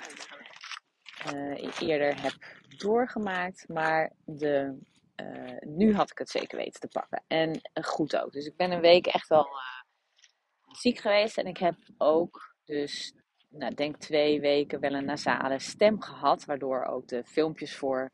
Uh, 1.33 1.79
eerder 1.79 2.21
heb 2.21 2.33
doorgemaakt. 2.77 3.67
Maar 3.67 4.11
de 4.25 4.79
uh, 5.21 5.57
nu 5.59 5.95
had 5.95 6.11
ik 6.11 6.17
het 6.17 6.29
zeker 6.29 6.57
weten 6.57 6.79
te 6.79 6.87
pakken. 6.87 7.23
En 7.27 7.49
uh, 7.49 7.83
goed 7.83 8.17
ook. 8.17 8.31
Dus 8.31 8.45
ik 8.45 8.55
ben 8.55 8.71
een 8.71 8.81
week 8.81 9.07
echt 9.07 9.27
wel 9.27 9.45
uh, 9.45 10.75
ziek 10.75 10.99
geweest. 10.99 11.37
En 11.37 11.45
ik 11.45 11.57
heb 11.57 11.75
ook 11.97 12.55
dus, 12.65 13.13
nou, 13.49 13.73
denk 13.73 13.97
twee 13.97 14.39
weken 14.39 14.79
wel 14.79 14.93
een 14.93 15.05
nasale 15.05 15.59
stem 15.59 16.01
gehad. 16.01 16.45
Waardoor 16.45 16.85
ook 16.85 17.07
de 17.07 17.23
filmpjes 17.23 17.75
voor 17.75 18.11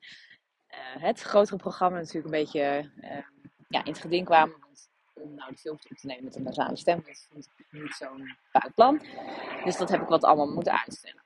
het 1.00 1.22
grotere 1.22 1.58
programma 1.58 1.98
natuurlijk 1.98 2.26
een 2.26 2.44
beetje 2.44 2.92
ja, 3.68 3.84
in 3.84 3.92
het 3.92 4.02
geding 4.02 4.26
kwamen. 4.26 4.60
Want 4.60 4.90
om 5.14 5.36
nou 5.36 5.52
de 5.52 5.58
filmpjes 5.58 5.92
op 5.92 5.98
te 5.98 6.08
nemen 6.08 6.24
met 6.24 6.36
een 6.36 6.44
nasale 6.44 6.78
stem, 6.78 7.04
dat 7.06 7.28
vond 7.30 7.50
ik 7.58 7.66
niet 7.72 7.94
zo'n 7.94 8.38
fout 8.50 8.74
plan. 8.74 9.02
Dus 9.64 9.78
dat 9.78 9.90
heb 9.90 10.02
ik 10.02 10.08
wat 10.08 10.24
allemaal 10.24 10.54
moeten 10.54 10.80
uitstellen. 10.80 11.23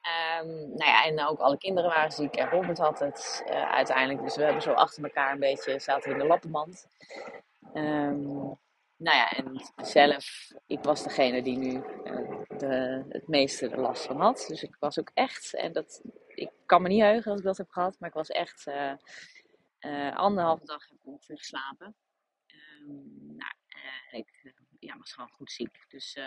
Um, 0.00 0.46
nou 0.52 0.90
ja, 0.90 1.04
en 1.04 1.26
ook 1.26 1.38
alle 1.38 1.58
kinderen 1.58 1.90
waren 1.90 2.10
ziek 2.12 2.36
en 2.36 2.48
Robert 2.48 2.78
had 2.78 2.98
het 2.98 3.44
uh, 3.46 3.70
uiteindelijk. 3.70 4.22
Dus 4.22 4.36
we 4.36 4.42
hebben 4.42 4.62
zo 4.62 4.72
achter 4.72 5.04
elkaar 5.04 5.32
een 5.32 5.38
beetje, 5.38 5.78
zaten 5.78 6.12
in 6.12 6.18
de 6.18 6.26
lappenmand. 6.26 6.86
Um, 7.74 8.58
nou 8.96 9.16
ja, 9.16 9.30
en 9.30 9.60
zelf, 9.76 10.50
ik 10.66 10.82
was 10.82 11.02
degene 11.02 11.42
die 11.42 11.56
nu 11.56 11.72
uh, 12.04 12.44
de, 12.58 13.04
het 13.08 13.28
meeste 13.28 13.76
last 13.76 14.06
van 14.06 14.20
had. 14.20 14.44
Dus 14.48 14.62
ik 14.62 14.76
was 14.78 14.98
ook 14.98 15.10
echt, 15.14 15.54
en 15.54 15.72
dat, 15.72 16.02
ik 16.28 16.50
kan 16.66 16.82
me 16.82 16.88
niet 16.88 17.02
heugen 17.02 17.30
als 17.30 17.40
ik 17.40 17.46
dat 17.46 17.56
heb 17.56 17.70
gehad, 17.70 17.96
maar 17.98 18.08
ik 18.08 18.14
was 18.14 18.28
echt 18.28 18.66
uh, 19.80 20.16
anderhalve 20.16 20.64
dag 20.64 20.88
heb 20.88 20.98
ik 20.98 21.06
ongeveer 21.06 21.38
geslapen. 21.38 21.96
Um, 22.46 23.36
nou, 23.36 23.52
ik 24.10 24.54
ja, 24.78 24.96
was 24.96 25.12
gewoon 25.12 25.30
goed 25.30 25.52
ziek. 25.52 25.84
Dus 25.88 26.18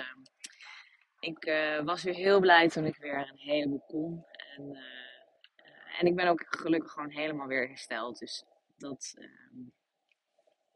ik 1.23 1.45
uh, 1.45 1.83
was 1.83 2.03
weer 2.03 2.13
heel 2.13 2.39
blij 2.39 2.69
toen 2.69 2.85
ik 2.85 2.95
weer 2.95 3.29
een 3.29 3.37
heleboel 3.37 3.83
kon. 3.87 4.25
En, 4.55 4.63
uh, 4.63 5.99
en 5.99 6.07
ik 6.07 6.15
ben 6.15 6.27
ook 6.27 6.45
gelukkig 6.47 6.91
gewoon 6.91 7.09
helemaal 7.09 7.47
weer 7.47 7.67
hersteld. 7.67 8.19
Dus 8.19 8.45
dat, 8.77 9.13
uh, 9.17 9.65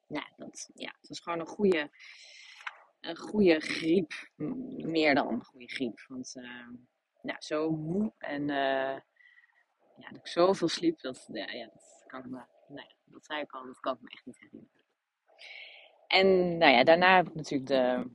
ja, 0.07 0.31
dat, 0.35 0.69
ja, 0.73 0.93
het 0.99 1.07
was 1.09 1.19
gewoon 1.19 1.39
een 1.39 1.47
goede, 1.47 1.89
een 2.99 3.17
goede 3.17 3.59
griep. 3.59 4.13
Meer 4.35 5.15
dan 5.15 5.27
een 5.27 5.43
goede 5.43 5.67
griep. 5.67 6.05
Want 6.07 6.35
ehm, 6.35 6.73
ja, 7.21 7.35
zo 7.39 7.71
moe 7.71 8.13
en 8.17 8.47
ja, 9.97 10.09
dat 10.09 10.17
ik 10.17 10.27
zoveel 10.27 10.67
sliep, 10.67 10.99
dat, 10.99 11.29
ja, 11.31 11.51
ja, 11.51 11.65
dat 11.73 12.03
kan 12.07 12.19
ik 12.19 12.25
me, 12.25 12.41
nee, 12.67 12.95
dat 13.05 13.25
zei 13.25 13.41
ik 13.41 13.51
al, 13.51 13.65
dat 13.65 13.79
kan 13.79 13.93
ik 13.93 14.01
me 14.01 14.09
echt 14.09 14.25
niet 14.25 14.39
herinneren. 14.39 14.85
En 16.07 16.57
nou 16.57 16.71
ja, 16.71 16.83
daarna 16.83 17.15
heb 17.15 17.27
ik 17.27 17.35
natuurlijk 17.35 17.69
de 17.69 18.09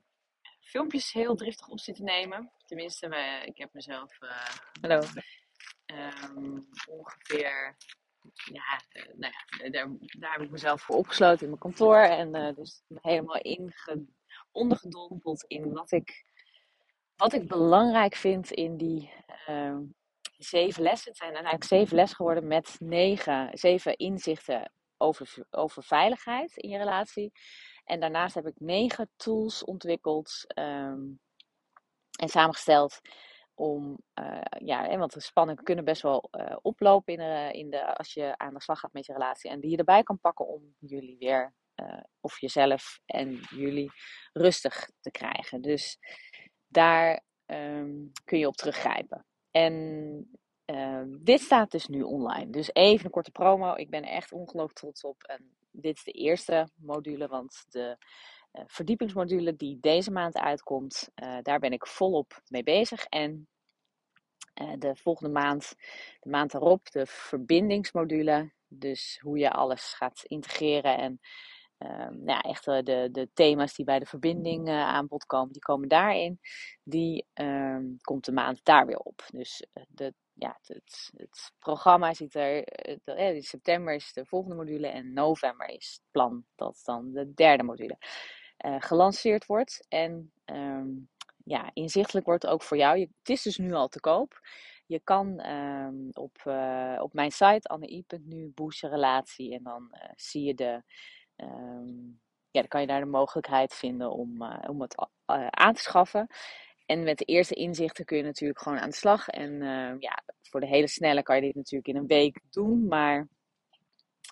filmpjes 0.72 1.12
heel 1.12 1.34
driftig 1.34 1.68
op 1.68 1.80
zitten 1.80 2.04
nemen. 2.04 2.52
Tenminste, 2.64 3.06
ik 3.44 3.58
heb 3.58 3.72
mezelf. 3.72 4.20
Uh, 4.20 4.30
hallo. 4.80 5.02
Um, 5.86 6.68
ongeveer. 6.88 7.76
Ja, 8.52 8.80
uh, 8.92 9.14
nou 9.16 9.32
ja 9.32 9.70
daar, 9.70 9.88
daar, 10.18 10.32
heb 10.32 10.40
ik 10.40 10.50
mezelf 10.50 10.82
voor 10.82 10.96
opgesloten 10.96 11.40
in 11.42 11.48
mijn 11.48 11.60
kantoor. 11.60 11.96
En 11.96 12.36
uh, 12.36 12.54
dus 12.54 12.82
helemaal 12.88 13.40
inge, 13.40 14.06
ondergedompeld 14.52 15.44
in 15.46 15.72
wat 15.72 15.90
ik, 15.92 16.24
wat 17.16 17.32
ik 17.32 17.48
belangrijk 17.48 18.14
vind 18.14 18.50
in 18.50 18.76
die, 18.76 19.12
ehm, 19.46 19.80
zeven 20.38 20.82
lessen. 20.82 21.08
Het 21.08 21.20
zijn 21.20 21.32
eigenlijk 21.32 21.64
zeven 21.64 21.96
lessen 21.96 22.16
geworden 22.16 22.46
met 22.46 22.76
negen, 22.78 23.58
zeven 23.58 23.96
inzichten 23.96 24.72
over, 24.96 25.46
over 25.50 25.82
veiligheid 25.82 26.56
in 26.56 26.68
je 26.68 26.78
relatie. 26.78 27.32
En 27.84 28.00
daarnaast 28.00 28.34
heb 28.34 28.46
ik 28.46 28.60
negen 28.60 29.10
tools 29.16 29.64
ontwikkeld 29.64 30.44
ehm, 30.46 31.00
en 32.20 32.28
samengesteld 32.28 33.00
om, 33.54 33.98
uh, 34.20 34.40
ja, 34.58 34.98
want 34.98 35.12
de 35.12 35.20
spanningen 35.20 35.64
kunnen 35.64 35.84
best 35.84 36.02
wel 36.02 36.28
uh, 36.30 36.56
oplopen 36.62 37.12
in 37.12 37.18
de, 37.18 37.58
in 37.58 37.70
de, 37.70 37.96
als 37.96 38.14
je 38.14 38.38
aan 38.38 38.54
de 38.54 38.62
slag 38.62 38.78
gaat 38.78 38.92
met 38.92 39.06
je 39.06 39.12
relatie. 39.12 39.50
En 39.50 39.60
die 39.60 39.70
je 39.70 39.76
erbij 39.76 40.02
kan 40.02 40.18
pakken 40.20 40.46
om 40.46 40.74
jullie 40.78 41.16
weer, 41.18 41.54
of 42.20 42.40
jezelf 42.40 43.00
en 43.06 43.34
jullie 43.34 43.90
rustig 44.32 44.90
te 45.00 45.10
krijgen. 45.10 45.62
Dus 45.62 45.98
daar 46.68 47.24
um, 47.46 48.12
kun 48.24 48.38
je 48.38 48.46
op 48.46 48.56
teruggrijpen. 48.56 49.26
En 49.50 50.40
dit 51.20 51.40
staat 51.40 51.70
dus 51.70 51.86
nu 51.86 52.02
online. 52.02 52.50
Dus 52.50 52.70
even 52.72 53.04
een 53.04 53.10
korte 53.10 53.30
promo. 53.30 53.74
Ik 53.74 53.90
ben 53.90 54.02
echt 54.02 54.32
ongelooflijk 54.32 54.78
trots 54.78 55.04
op. 55.04 55.22
En 55.22 55.56
dit 55.72 55.96
is 55.96 56.04
de 56.04 56.12
eerste 56.12 56.68
module, 56.74 57.28
want 57.28 57.64
de 57.68 57.96
uh, 58.52 58.62
verdiepingsmodule 58.66 59.56
die 59.56 59.78
deze 59.80 60.10
maand 60.10 60.36
uitkomt, 60.36 61.08
uh, 61.22 61.38
daar 61.42 61.58
ben 61.58 61.72
ik 61.72 61.86
volop 61.86 62.42
mee 62.48 62.62
bezig. 62.62 63.04
En 63.04 63.48
uh, 64.62 64.72
de 64.78 64.96
volgende 64.96 65.32
maand, 65.32 65.74
de 66.20 66.30
maand 66.30 66.50
daarop, 66.50 66.90
de 66.90 67.06
verbindingsmodule. 67.06 68.52
Dus 68.68 69.18
hoe 69.22 69.38
je 69.38 69.50
alles 69.50 69.92
gaat 69.94 70.22
integreren 70.24 70.98
en 70.98 71.20
nou 72.10 72.24
ja, 72.24 72.40
echt 72.40 72.64
de, 72.64 73.08
de 73.12 73.28
thema's 73.34 73.74
die 73.74 73.84
bij 73.84 73.98
de 73.98 74.06
verbinding 74.06 74.68
aan 74.68 75.06
bod 75.06 75.26
komen, 75.26 75.52
die 75.52 75.62
komen 75.62 75.88
daarin. 75.88 76.40
Die 76.82 77.26
ehm, 77.32 77.84
komt 78.00 78.24
de 78.24 78.32
maand 78.32 78.60
daar 78.62 78.86
weer 78.86 78.98
op. 78.98 79.24
Dus 79.30 79.66
de 79.88 80.14
ja, 80.34 80.58
het, 80.62 81.10
het, 81.16 81.52
programma 81.58 82.14
ziet 82.14 82.34
er. 82.34 82.64
Eh, 82.64 83.34
in 83.34 83.42
september 83.42 83.94
is 83.94 84.12
de 84.12 84.24
volgende 84.24 84.56
module 84.56 84.86
en 84.86 85.12
november 85.12 85.68
is 85.68 85.90
het 85.92 86.10
plan 86.10 86.44
dat 86.54 86.80
dan 86.84 87.12
de 87.12 87.34
derde 87.34 87.62
module 87.62 87.96
gelanceerd 88.78 89.46
wordt. 89.46 89.86
En 89.88 90.32
um, 90.44 91.08
ja, 91.44 91.70
inzichtelijk 91.72 92.26
wordt 92.26 92.46
ook 92.46 92.62
voor 92.62 92.76
jou. 92.76 92.98
Je, 92.98 93.08
het 93.18 93.28
is 93.28 93.42
dus 93.42 93.58
nu 93.58 93.72
al 93.72 93.88
te 93.88 94.00
koop. 94.00 94.40
Je 94.86 95.00
kan 95.04 95.40
op, 96.12 96.36
op 96.98 97.12
mijn 97.12 97.30
site 97.30 97.68
anne.nu 97.68 98.52
boost 98.54 98.80
je 98.80 98.88
relatie 98.88 99.54
en 99.54 99.62
dan 99.62 99.90
zie 100.16 100.42
je 100.42 100.54
de. 100.54 100.82
Um, 101.36 102.20
ja, 102.50 102.60
dan 102.60 102.68
kan 102.68 102.80
je 102.80 102.86
daar 102.86 103.00
de 103.00 103.06
mogelijkheid 103.06 103.74
vinden 103.74 104.10
om, 104.10 104.42
om 104.68 104.80
het 104.80 105.08
aan 105.50 105.74
te 105.74 105.80
schaffen. 105.80 106.26
En 106.86 107.02
met 107.02 107.18
de 107.18 107.24
eerste 107.24 107.54
inzichten 107.54 108.04
kun 108.04 108.16
je 108.16 108.22
natuurlijk 108.22 108.60
gewoon 108.60 108.78
aan 108.78 108.88
de 108.88 108.96
slag. 108.96 109.28
En 109.28 109.52
uh, 109.52 109.94
ja, 109.98 110.22
voor 110.42 110.60
de 110.60 110.66
hele 110.66 110.88
snelle 110.88 111.22
kan 111.22 111.36
je 111.36 111.42
dit 111.42 111.54
natuurlijk 111.54 111.88
in 111.88 111.96
een 111.96 112.06
week 112.06 112.40
doen. 112.50 112.86
Maar 112.86 113.28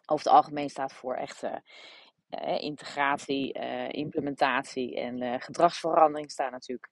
over 0.06 0.24
het 0.24 0.34
algemeen 0.34 0.68
staat 0.68 0.92
voor 0.92 1.14
echt 1.14 1.42
uh, 1.42 1.56
uh, 2.30 2.60
integratie, 2.60 3.52
implementatie 3.90 4.96
en 4.96 5.40
gedragsverandering 5.40 6.30
staan 6.30 6.52
natuurlijk 6.52 6.90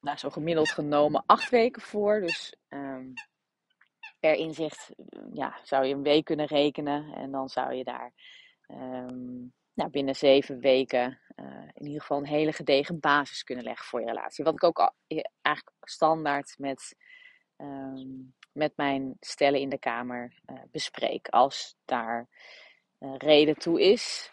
nou, 0.00 0.18
zo 0.18 0.30
gemiddeld 0.30 0.70
genomen 0.70 1.22
acht 1.26 1.50
weken 1.50 1.82
voor. 1.82 2.20
Dus 2.20 2.56
um, 2.68 3.12
per 4.20 4.34
inzicht 4.34 4.94
ja, 5.32 5.60
zou 5.62 5.84
je 5.84 5.94
een 5.94 6.02
week 6.02 6.24
kunnen 6.24 6.46
rekenen. 6.46 7.12
En 7.14 7.30
dan 7.30 7.48
zou 7.48 7.74
je 7.74 7.84
daar 7.84 8.12
um, 8.68 9.52
nou, 9.72 9.90
binnen 9.90 10.16
zeven 10.16 10.60
weken 10.60 11.20
uh, 11.36 11.68
in 11.72 11.86
ieder 11.86 12.00
geval 12.00 12.18
een 12.18 12.26
hele 12.26 12.52
gedegen 12.52 13.00
basis 13.00 13.42
kunnen 13.42 13.64
leggen 13.64 13.86
voor 13.86 14.00
je 14.00 14.06
relatie. 14.06 14.44
Wat 14.44 14.54
ik 14.54 14.64
ook 14.64 14.78
al, 14.78 14.94
eigenlijk 15.42 15.76
standaard 15.80 16.54
met, 16.58 16.96
um, 17.56 18.34
met 18.52 18.72
mijn 18.76 19.16
stellen 19.20 19.60
in 19.60 19.68
de 19.68 19.78
kamer 19.78 20.40
uh, 20.46 20.60
bespreek. 20.70 21.28
Als 21.28 21.76
daar 21.84 22.28
reden 22.98 23.54
toe 23.54 23.80
is. 23.80 24.30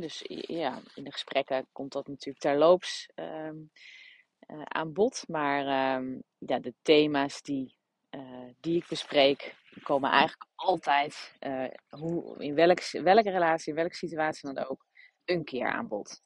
dus 0.00 0.22
ja, 0.46 0.78
in 0.94 1.04
de 1.04 1.12
gesprekken 1.12 1.66
komt 1.72 1.92
dat 1.92 2.08
natuurlijk 2.08 2.44
terloops 2.44 3.08
um, 3.14 3.70
aan 4.64 4.92
bod. 4.92 5.24
Maar 5.28 5.64
ja, 6.38 6.58
de 6.58 6.74
thema's 6.82 7.42
die, 7.42 7.76
die 8.60 8.76
ik 8.76 8.88
bespreek, 8.88 9.54
komen 9.82 10.10
eigenlijk 10.10 10.50
altijd, 10.54 11.36
uh, 11.40 11.68
hoe, 11.88 12.44
in 12.44 12.54
welke, 12.54 13.02
welke 13.02 13.30
relatie, 13.30 13.68
in 13.68 13.78
welke 13.78 13.94
situatie 13.94 14.52
dan 14.52 14.64
ook, 14.66 14.86
een 15.24 15.44
keer 15.44 15.66
aan 15.66 15.88
bod. 15.88 16.20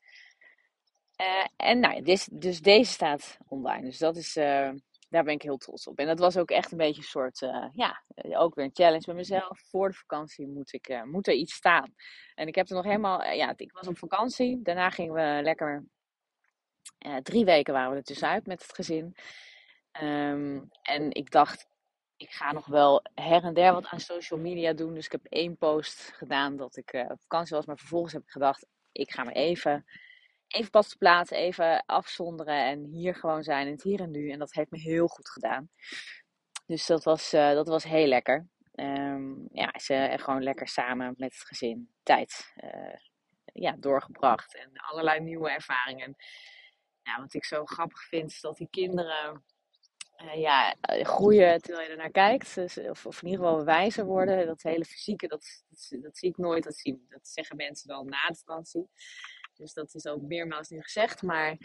Uh, 1.21 1.47
en 1.57 1.81
nou 1.81 2.03
dus, 2.03 2.29
dus, 2.33 2.61
deze 2.61 2.93
staat 2.93 3.39
online. 3.49 3.83
Dus 3.83 3.99
dat 3.99 4.17
is, 4.17 4.37
uh, 4.37 4.71
daar 5.09 5.25
ben 5.25 5.35
ik 5.35 5.43
heel 5.43 5.57
trots 5.57 5.87
op. 5.87 5.99
En 5.99 6.07
dat 6.07 6.19
was 6.19 6.37
ook 6.37 6.51
echt 6.51 6.73
een 6.73 6.79
beetje 6.79 7.01
een 7.01 7.09
soort, 7.09 7.39
ja, 7.73 8.03
ook 8.15 8.55
weer 8.55 8.65
een 8.65 8.71
challenge 8.75 9.05
met 9.07 9.17
mezelf. 9.17 9.61
Voor 9.71 9.89
de 9.89 9.95
vakantie 9.95 10.47
moet, 10.47 10.73
ik, 10.73 11.05
moet 11.05 11.27
er 11.27 11.35
iets 11.35 11.55
staan. 11.55 11.95
En 12.35 12.47
ik 12.49 12.55
heb 12.55 12.69
er 12.69 12.75
nog 12.75 12.85
helemaal, 12.85 13.23
ja, 13.23 13.53
ik 13.57 13.73
was 13.73 13.87
op 13.87 13.99
vakantie. 13.99 14.63
Daarna 14.63 14.91
gingen 14.91 15.15
we 15.15 15.43
lekker, 15.43 15.85
drie 17.23 17.45
weken 17.45 17.73
waren 17.73 17.91
we 17.91 17.97
er 17.97 18.03
tussenuit 18.03 18.47
met 18.47 18.63
het 18.63 18.75
gezin. 18.75 19.17
Um, 20.03 20.69
en 20.83 21.13
ik 21.13 21.31
dacht, 21.31 21.67
ik 22.17 22.31
ga 22.31 22.53
nog 22.53 22.67
wel 22.67 23.05
her 23.15 23.45
en 23.45 23.55
der 23.55 23.73
wat 23.73 23.87
aan 23.87 24.01
social 24.01 24.41
media 24.41 24.73
doen. 24.73 24.95
Dus 24.95 25.05
ik 25.05 25.13
heb 25.13 25.25
één 25.25 25.57
post 25.57 26.13
gedaan 26.15 26.57
dat 26.57 26.77
ik 26.77 26.93
uh, 26.93 27.11
op 27.11 27.21
vakantie 27.21 27.57
was. 27.57 27.67
Maar 27.67 27.79
vervolgens 27.79 28.13
heb 28.13 28.23
ik 28.23 28.31
gedacht, 28.31 28.67
ik 28.93 29.11
ga 29.11 29.25
me 29.25 29.33
even, 29.33 29.85
even 30.49 30.71
pas 30.71 30.89
te 30.89 30.97
plaatsen, 30.97 31.37
even 31.37 31.85
afzonderen. 31.87 32.65
En 32.65 32.85
hier 32.85 33.15
gewoon 33.15 33.43
zijn 33.43 33.67
in 33.67 33.73
het 33.73 33.83
hier 33.83 34.01
en 34.01 34.11
nu. 34.11 34.31
En 34.31 34.39
dat 34.39 34.53
heeft 34.53 34.71
me 34.71 34.79
heel 34.79 35.07
goed 35.07 35.31
gedaan. 35.31 35.71
Dus 36.67 36.87
dat 36.87 37.05
was, 37.05 37.35
uh, 37.35 37.51
dat 37.53 37.69
was 37.69 37.85
heel 37.85 38.07
lekker. 38.07 38.47
Um, 38.75 39.49
ja, 39.53 39.79
ze 39.79 40.15
gewoon 40.17 40.43
lekker 40.43 40.69
samen 40.69 41.15
met 41.17 41.33
het 41.33 41.47
gezin 41.47 41.91
tijd 42.03 42.53
uh, 42.57 42.97
ja, 43.53 43.77
doorgebracht. 43.79 44.55
En 44.57 44.71
allerlei 44.75 45.21
nieuwe 45.21 45.51
ervaringen. 45.51 46.17
Ja, 47.03 47.21
wat 47.21 47.35
ik 47.35 47.45
zo 47.45 47.65
grappig 47.65 48.03
vind, 48.03 48.31
is 48.31 48.41
dat 48.41 48.57
die 48.57 48.69
kinderen 48.71 49.45
uh, 50.23 50.35
ja, 50.35 50.75
eh, 50.81 51.05
groeien 51.05 51.63
terwijl 51.63 51.85
je 51.87 51.91
er 51.91 51.97
naar 51.97 52.11
kijkt. 52.11 52.55
Dus, 52.55 52.79
of, 52.79 53.07
of, 53.07 53.23
in 53.23 53.29
ieder 53.29 53.45
geval 53.45 53.65
wijzer 53.65 54.05
worden. 54.05 54.47
Dat 54.47 54.63
hele 54.63 54.85
fysieke, 54.85 55.27
dat, 55.27 55.65
dat, 56.03 56.17
zie 56.17 56.29
ik 56.29 56.37
nooit. 56.37 56.65
Dat, 56.65 56.77
zie, 56.77 57.07
dat 57.09 57.29
zeggen 57.29 57.57
mensen 57.57 57.89
dan 57.89 58.09
na 58.09 58.29
de 58.29 58.35
vakantie. 58.35 58.89
Dus 59.55 59.73
dat 59.73 59.95
is 59.95 60.07
ook 60.07 60.23
meermaals 60.23 60.69
nu 60.69 60.83
gezegd. 60.83 61.23
Maar 61.23 61.57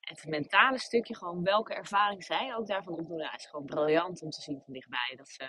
het 0.00 0.24
mentale 0.26 0.78
stukje, 0.78 1.16
gewoon 1.16 1.42
welke 1.42 1.74
ervaring 1.74 2.24
zij 2.24 2.54
ook 2.54 2.66
daarvan 2.66 2.92
opdoen, 2.92 3.30
is 3.36 3.46
gewoon 3.46 3.66
briljant 3.66 4.22
om 4.22 4.30
te 4.30 4.42
zien 4.42 4.60
van 4.64 4.72
dichtbij. 4.72 5.14
Dat 5.16 5.28
ze 5.28 5.44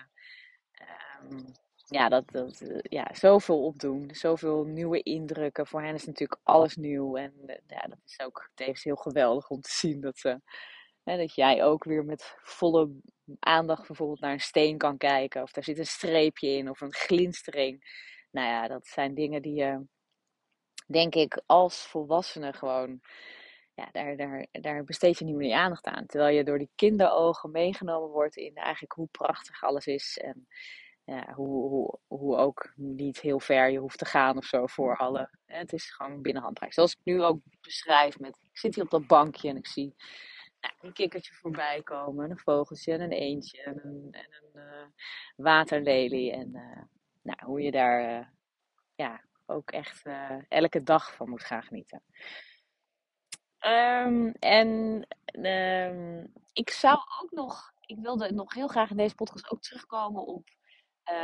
um, 1.31 1.45
ja, 1.87 2.09
dat, 2.09 2.31
dat, 2.31 2.61
ja, 2.81 3.07
zoveel 3.13 3.63
opdoen. 3.63 4.09
Zoveel 4.13 4.63
nieuwe 4.63 5.01
indrukken. 5.01 5.67
Voor 5.67 5.81
hen 5.81 5.93
is 5.93 6.05
natuurlijk 6.05 6.39
alles 6.43 6.75
nieuw. 6.75 7.17
En 7.17 7.33
ja, 7.67 7.81
dat 7.81 7.99
is 8.05 8.19
ook 8.19 8.49
tevens 8.53 8.83
heel 8.83 8.95
geweldig 8.95 9.49
om 9.49 9.61
te 9.61 9.71
zien 9.71 10.01
dat 10.01 10.17
ze 10.17 10.41
dat 11.05 11.35
jij 11.35 11.63
ook 11.63 11.83
weer 11.83 12.05
met 12.05 12.35
volle 12.41 12.89
aandacht 13.39 13.87
bijvoorbeeld 13.87 14.19
naar 14.19 14.31
een 14.31 14.39
steen 14.39 14.77
kan 14.77 14.97
kijken. 14.97 15.41
Of 15.41 15.51
daar 15.51 15.63
zit 15.63 15.77
een 15.77 15.85
streepje 15.85 16.47
in 16.47 16.69
of 16.69 16.81
een 16.81 16.93
glinstering. 16.93 18.03
Nou 18.31 18.47
ja, 18.47 18.67
dat 18.67 18.87
zijn 18.87 19.13
dingen 19.13 19.41
die 19.41 19.53
je, 19.53 19.85
denk 20.87 21.15
ik, 21.15 21.41
als 21.45 21.87
volwassene 21.87 22.53
gewoon. 22.53 23.01
Ja, 23.73 23.89
daar, 23.91 24.17
daar, 24.17 24.47
daar 24.51 24.83
besteed 24.83 25.19
je 25.19 25.25
niet 25.25 25.35
meer 25.35 25.55
aandacht 25.55 25.85
aan. 25.85 26.05
Terwijl 26.05 26.35
je 26.35 26.43
door 26.43 26.57
die 26.57 26.71
kinderogen 26.75 27.51
meegenomen 27.51 28.09
wordt 28.09 28.35
in 28.35 28.55
eigenlijk 28.55 28.93
hoe 28.93 29.07
prachtig 29.11 29.63
alles 29.63 29.85
is. 29.85 30.17
En 30.17 30.47
ja, 31.03 31.33
hoe, 31.33 31.69
hoe, 31.69 31.99
hoe 32.07 32.37
ook 32.37 32.71
niet 32.75 33.19
heel 33.19 33.39
ver 33.39 33.69
je 33.69 33.79
hoeft 33.79 33.97
te 33.97 34.05
gaan 34.05 34.37
of 34.37 34.45
zo 34.45 34.65
voor 34.65 34.97
alle. 34.97 35.29
Het 35.45 35.73
is 35.73 35.91
gewoon 35.91 36.21
binnen 36.21 36.43
handbereik. 36.43 36.73
Zoals 36.73 36.91
ik 36.91 36.99
nu 37.03 37.23
ook 37.23 37.39
beschrijf 37.61 38.19
met, 38.19 38.37
ik 38.51 38.57
zit 38.57 38.75
hier 38.75 38.83
op 38.83 38.89
dat 38.89 39.07
bankje 39.07 39.49
en 39.49 39.57
ik 39.57 39.67
zie 39.67 39.95
een 40.81 40.93
kikkertje 40.93 41.33
voorbij 41.33 41.81
komen, 41.83 42.31
een 42.31 42.39
vogeltje 42.39 42.93
en 42.93 43.01
een 43.01 43.11
eendje 43.11 43.63
en 43.63 43.79
een, 43.83 44.07
en 44.11 44.27
een 44.41 44.51
uh, 44.53 44.85
waterlelie. 45.35 46.31
En 46.31 46.55
uh, 46.55 46.81
nou, 47.21 47.39
hoe 47.45 47.61
je 47.61 47.71
daar 47.71 48.19
uh, 48.19 48.27
ja, 48.95 49.23
ook 49.45 49.71
echt 49.71 50.05
elke 50.47 50.83
dag 50.83 51.15
van 51.15 51.29
moet 51.29 51.43
gaan 51.43 51.63
genieten. 51.63 52.03
Um, 53.65 54.31
en 54.31 54.67
um, 55.45 56.33
ik 56.53 56.69
zou 56.69 56.97
ook 57.21 57.31
nog, 57.31 57.71
ik 57.85 57.97
wilde 57.99 58.31
nog 58.31 58.53
heel 58.53 58.67
graag 58.67 58.89
in 58.89 58.97
deze 58.97 59.15
podcast 59.15 59.51
ook 59.51 59.61
terugkomen 59.61 60.25
op 60.25 60.49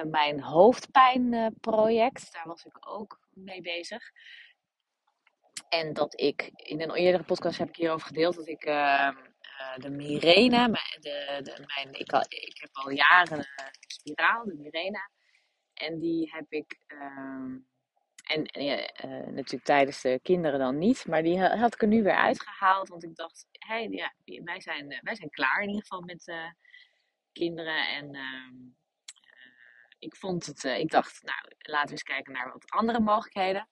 mijn 0.03 0.41
hoofdpijnproject. 0.41 2.33
Daar 2.33 2.48
was 2.48 2.65
ik 2.65 2.77
ook 2.88 3.19
mee 3.29 3.62
bezig. 3.62 4.12
En 5.69 5.93
dat 5.93 6.19
ik 6.19 6.51
in 6.55 6.81
een 6.81 6.95
eerdere 6.95 7.24
podcast 7.24 7.57
heb 7.57 7.69
ik 7.69 7.75
hierover 7.75 8.07
gedeeld 8.07 8.36
dat 8.36 8.48
ik 8.48 8.65
uh, 9.62 9.77
de 9.77 9.89
Mirena, 9.89 10.68
de, 10.68 11.39
de, 11.44 11.63
mijn, 11.75 11.94
ik, 11.94 12.12
al, 12.12 12.25
ik 12.27 12.58
heb 12.60 12.70
al 12.72 12.89
jaren 12.89 13.38
een 13.38 13.46
spiraal, 13.88 14.46
de 14.46 14.53
Mirena. 14.53 15.10
En 15.74 16.00
die 16.00 16.32
heb 16.32 16.46
ik, 16.50 16.77
uh, 16.88 17.56
en 18.24 18.60
uh, 18.60 19.27
natuurlijk 19.27 19.63
tijdens 19.63 20.01
de 20.01 20.20
kinderen 20.24 20.60
dan 20.60 20.77
niet, 20.77 21.06
maar 21.08 21.24
die 21.24 21.39
had 21.39 21.74
ik 21.74 21.82
er 21.82 21.88
nu 21.88 22.03
weer 22.03 22.15
uitgehaald. 22.15 22.88
Want 22.88 23.03
ik 23.03 23.15
dacht, 23.15 23.48
hey, 23.51 23.88
ja, 23.89 24.13
wij, 24.44 24.62
zijn, 24.62 25.00
wij 25.01 25.15
zijn 25.15 25.30
klaar 25.30 25.62
in 25.62 25.68
ieder 25.68 25.82
geval 25.82 26.01
met, 26.01 26.34
kinderen. 27.32 27.88
En 27.88 28.15
ehm, 28.15 28.56
ik 30.00 30.15
vond 30.15 30.46
het, 30.46 30.63
ik 30.63 30.89
dacht, 30.89 31.24
nou, 31.24 31.39
laten 31.58 31.86
we 31.86 31.91
eens 31.91 32.03
kijken 32.03 32.34
naar 32.34 32.51
wat 32.51 32.70
andere 32.70 33.00
mogelijkheden. 33.00 33.68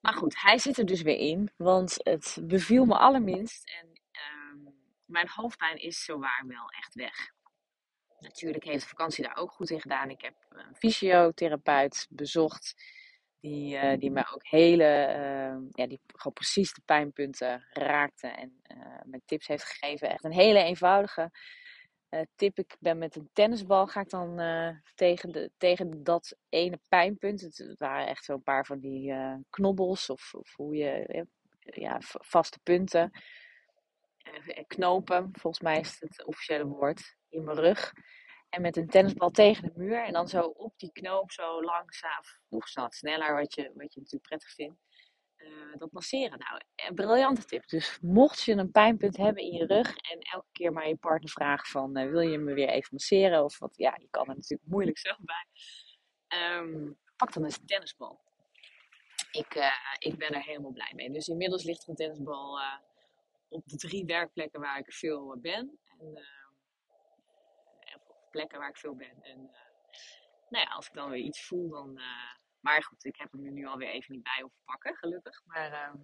Maar 0.00 0.14
goed, 0.14 0.40
hij 0.40 0.58
zit 0.58 0.78
er 0.78 0.86
dus 0.86 1.02
weer 1.02 1.18
in, 1.18 1.50
want 1.56 1.96
het 2.02 2.38
beviel 2.42 2.84
me 2.84 2.98
allerminst. 2.98 3.68
En 3.70 3.86
ehm, 3.86 3.97
mijn 5.08 5.28
hoofdpijn 5.28 5.76
is 5.76 6.04
zowaar 6.04 6.44
wel 6.46 6.68
echt 6.70 6.94
weg. 6.94 7.30
Natuurlijk 8.18 8.64
heeft 8.64 8.82
de 8.82 8.88
vakantie 8.88 9.24
daar 9.24 9.36
ook 9.36 9.50
goed 9.50 9.70
in 9.70 9.80
gedaan. 9.80 10.10
Ik 10.10 10.20
heb 10.20 10.34
een 10.48 10.76
fysiotherapeut 10.76 12.06
bezocht. 12.10 12.74
Die, 13.40 13.76
uh, 13.76 13.98
die 13.98 14.10
me 14.10 14.32
ook 14.32 14.46
hele, 14.46 14.84
uh, 14.84 15.68
ja, 15.70 15.86
die 15.86 16.00
gewoon 16.06 16.32
precies 16.32 16.74
de 16.74 16.82
pijnpunten 16.84 17.66
raakte 17.70 18.26
en 18.26 18.60
uh, 18.76 19.00
me 19.04 19.20
tips 19.24 19.46
heeft 19.46 19.64
gegeven. 19.64 20.10
Echt 20.10 20.24
een 20.24 20.32
hele 20.32 20.62
eenvoudige 20.62 21.30
tip. 22.34 22.58
Ik 22.58 22.76
ben 22.80 22.98
met 22.98 23.16
een 23.16 23.30
tennisbal, 23.32 23.86
ga 23.86 24.00
ik 24.00 24.10
dan 24.10 24.40
tegen, 24.94 25.32
de, 25.32 25.50
tegen 25.56 26.04
dat 26.04 26.36
ene 26.48 26.80
pijnpunt. 26.88 27.40
Het, 27.40 27.74
waren 27.78 28.06
echt 28.06 28.24
zo'n 28.24 28.42
paar 28.42 28.66
van 28.66 28.78
die 28.78 29.14
knobbels 29.50 30.10
of, 30.10 30.34
of 30.34 30.54
hoe 30.56 30.76
je, 30.76 31.26
ja, 31.60 31.96
vaste 32.00 32.58
punten. 32.62 33.12
Knopen, 34.66 35.28
volgens 35.32 35.62
mij 35.62 35.80
is 35.80 35.96
het 36.00 36.24
officiële 36.24 36.64
woord, 36.64 37.16
in 37.28 37.44
mijn 37.44 37.60
rug. 37.60 37.92
En 38.48 38.62
met 38.62 38.76
een 38.76 38.88
tennisbal 38.88 39.30
tegen 39.30 39.62
de 39.62 39.72
muur. 39.74 40.04
En 40.04 40.12
dan 40.12 40.28
zo 40.28 40.40
op 40.40 40.72
die 40.76 40.92
knoop 40.92 41.32
zo 41.32 41.62
langzaam, 41.62 42.22
nog 42.48 42.74
wat 42.74 42.94
sneller, 42.94 43.34
wat 43.34 43.54
je, 43.54 43.62
wat 43.74 43.94
je 43.94 44.00
natuurlijk 44.00 44.28
prettig 44.28 44.50
vindt. 44.50 44.80
Uh, 45.36 45.76
dat 45.76 45.92
masseren. 45.92 46.38
Nou, 46.38 46.60
een 46.74 46.94
briljante 46.94 47.44
tip. 47.44 47.68
Dus 47.68 47.98
mocht 48.00 48.42
je 48.42 48.52
een 48.52 48.70
pijnpunt 48.70 49.16
hebben 49.16 49.42
in 49.42 49.52
je 49.52 49.66
rug 49.66 49.96
en 49.96 50.18
elke 50.18 50.48
keer 50.52 50.72
maar 50.72 50.88
je 50.88 50.96
partner 50.96 51.30
vraagt 51.30 51.68
van 51.68 51.98
uh, 51.98 52.10
wil 52.10 52.20
je 52.20 52.38
me 52.38 52.54
weer 52.54 52.68
even 52.68 52.88
masseren? 52.90 53.44
Of 53.44 53.58
wat, 53.58 53.76
ja, 53.76 53.96
je 54.00 54.08
kan 54.10 54.28
er 54.28 54.34
natuurlijk 54.34 54.70
moeilijk 54.70 54.98
zo 54.98 55.14
bij. 55.18 55.46
Um, 56.56 56.98
pak 57.16 57.32
dan 57.32 57.44
eens 57.44 57.58
een 57.58 57.66
tennisbal. 57.66 58.20
Ik, 59.30 59.72
ik 59.98 60.18
ben 60.18 60.30
er 60.30 60.42
helemaal 60.42 60.72
blij 60.72 60.92
mee. 60.94 61.10
Dus 61.10 61.28
inmiddels 61.28 61.64
ligt 61.64 61.88
een 61.88 61.94
tennisbal 61.94 62.58
op 63.48 63.68
de 63.68 63.76
drie 63.76 64.04
werkplekken 64.04 64.60
waar 64.60 64.78
ik 64.78 64.92
veel 64.92 65.38
ben. 65.40 65.78
En, 65.98 66.26
plekken 68.30 68.58
waar 68.58 68.68
ik 68.68 68.76
veel 68.76 68.96
ben. 68.96 69.22
En 69.22 69.38
uh, 69.38 69.58
nou 70.48 70.64
ja, 70.64 70.70
als 70.70 70.86
ik 70.86 70.94
dan 70.94 71.10
weer 71.10 71.22
iets 71.22 71.46
voel, 71.46 71.68
dan. 71.68 71.98
Uh, 71.98 72.04
maar 72.60 72.82
goed, 72.82 73.04
ik 73.04 73.16
heb 73.16 73.32
hem 73.32 73.44
er 73.44 73.52
nu 73.52 73.66
alweer 73.66 73.88
even 73.88 74.14
niet 74.14 74.22
bij 74.22 74.40
hoeven 74.40 74.60
pakken, 74.64 74.96
gelukkig. 74.96 75.42
Maar 75.44 75.72
uh, 75.72 76.00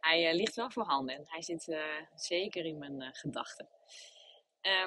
hij 0.00 0.34
ligt 0.34 0.54
wel 0.54 0.70
voorhanden 0.70 1.14
en 1.14 1.22
hij 1.26 1.42
zit 1.42 1.76
zeker 2.14 2.64
in 2.64 2.78
mijn 2.78 3.14
gedachten. 3.14 3.68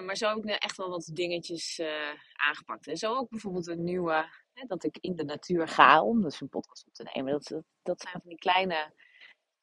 maar 0.05 0.15
zo 0.15 0.29
heb 0.29 0.37
ik 0.37 0.63
echt 0.63 0.77
wel 0.77 0.89
wat 0.89 1.09
dingetjes 1.13 1.81
aangepakt. 2.33 2.87
En 2.87 2.97
zo 2.97 3.15
ook 3.15 3.29
bijvoorbeeld 3.29 3.67
een 3.67 3.83
nieuwe, 3.83 4.29
hè, 4.53 4.65
dat 4.65 4.83
ik 4.83 4.97
in 4.97 5.15
de 5.15 5.23
natuur 5.23 5.67
ga 5.67 6.03
om 6.03 6.21
dus 6.21 6.41
een 6.41 6.49
podcast 6.49 6.87
op 6.87 6.93
te 6.93 7.09
nemen. 7.13 7.31
Dat, 7.31 7.63
dat 7.83 8.01
zijn 8.01 8.13
van 8.21 8.29
die 8.29 8.37
kleine 8.37 8.93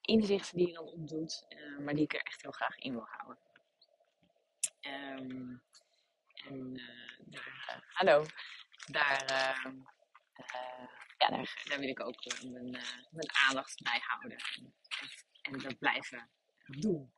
inzichten 0.06 0.56
die 0.56 0.66
je 0.66 0.72
dan 0.72 0.86
opdoet, 0.86 1.46
maar 1.80 1.94
die 1.94 2.04
ik 2.04 2.14
er 2.14 2.20
echt 2.20 2.42
heel 2.42 2.50
graag 2.50 2.76
in 2.76 2.92
wil 2.92 3.06
houden. 3.06 3.38
Um, 4.80 5.62
en 6.48 6.76
uh, 6.76 7.18
daar, 7.18 7.84
hallo, 7.92 8.26
daar, 8.90 9.30
uh, 9.30 9.72
uh, 10.36 10.88
ja, 11.18 11.28
daar, 11.28 11.62
daar, 11.64 11.78
wil 11.78 11.88
ik 11.88 12.00
ook 12.00 12.24
mijn, 12.42 12.70
mijn 13.10 13.30
aandacht 13.48 13.82
bij 13.82 14.00
houden. 14.02 14.38
En, 14.38 14.74
en, 15.42 15.58
dat 15.58 15.78
blijven 15.78 16.30
doen. 16.64 17.12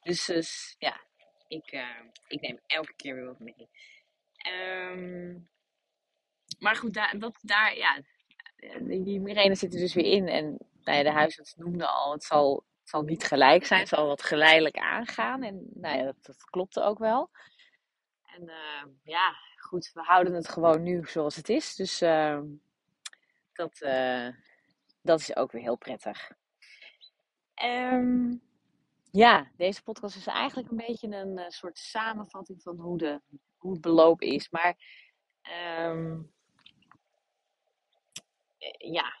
Dus, 0.00 0.24
dus 0.24 0.74
ja, 0.78 1.00
ik, 1.48 1.86
ik 2.28 2.40
neem 2.40 2.60
elke 2.66 2.94
keer 2.94 3.14
weer 3.14 3.24
wat 3.24 3.38
mee. 3.38 3.68
Um, 4.52 5.48
maar 6.58 6.76
goed, 6.76 6.94
daar, 6.94 7.18
dat, 7.18 7.38
daar, 7.42 7.76
ja, 7.76 8.02
die 8.80 9.20
Mirene 9.20 9.54
zit 9.54 9.74
er 9.74 9.80
dus 9.80 9.94
weer 9.94 10.12
in. 10.12 10.28
En 10.28 10.58
nou 10.86 10.98
ja, 10.98 11.04
de 11.04 11.10
huisarts 11.18 11.54
noemde 11.54 11.86
al, 11.86 12.12
het 12.12 12.24
zal, 12.24 12.64
het 12.80 12.88
zal 12.88 13.02
niet 13.02 13.24
gelijk 13.24 13.64
zijn, 13.64 13.80
het 13.80 13.88
zal 13.88 14.06
wat 14.06 14.22
geleidelijk 14.22 14.76
aangaan. 14.76 15.42
En 15.42 15.68
nou 15.74 15.98
ja, 15.98 16.04
dat, 16.04 16.16
dat 16.20 16.44
klopte 16.44 16.82
ook 16.82 16.98
wel. 16.98 17.30
En 18.22 18.42
uh, 18.42 18.92
ja, 19.02 19.36
goed, 19.56 19.90
we 19.94 20.00
houden 20.00 20.34
het 20.34 20.48
gewoon 20.48 20.82
nu 20.82 21.06
zoals 21.06 21.36
het 21.36 21.48
is. 21.48 21.74
Dus 21.74 22.02
uh, 22.02 22.40
dat, 23.52 23.80
uh, 23.80 24.28
dat 25.02 25.20
is 25.20 25.36
ook 25.36 25.52
weer 25.52 25.62
heel 25.62 25.76
prettig. 25.76 26.30
Um, 27.64 28.42
ja, 29.10 29.50
deze 29.56 29.82
podcast 29.82 30.16
is 30.16 30.26
eigenlijk 30.26 30.70
een 30.70 30.76
beetje 30.76 31.08
een 31.08 31.38
uh, 31.38 31.48
soort 31.48 31.78
samenvatting 31.78 32.62
van 32.62 32.80
hoe, 32.80 32.98
de, 32.98 33.20
hoe 33.56 33.72
het 33.72 33.80
beloop 33.80 34.20
is. 34.20 34.50
Maar 34.50 34.76
um, 35.84 36.34
ja, 38.78 39.12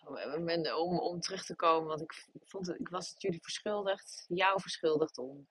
om, 0.76 0.98
om 0.98 1.20
terug 1.20 1.44
te 1.44 1.56
komen, 1.56 1.88
want 1.88 2.00
ik, 2.00 2.26
vond 2.44 2.66
het, 2.66 2.80
ik 2.80 2.88
was 2.88 3.10
het 3.10 3.22
jullie 3.22 3.42
verschuldigd, 3.42 4.24
jou 4.28 4.60
verschuldigd 4.60 5.18
om 5.18 5.46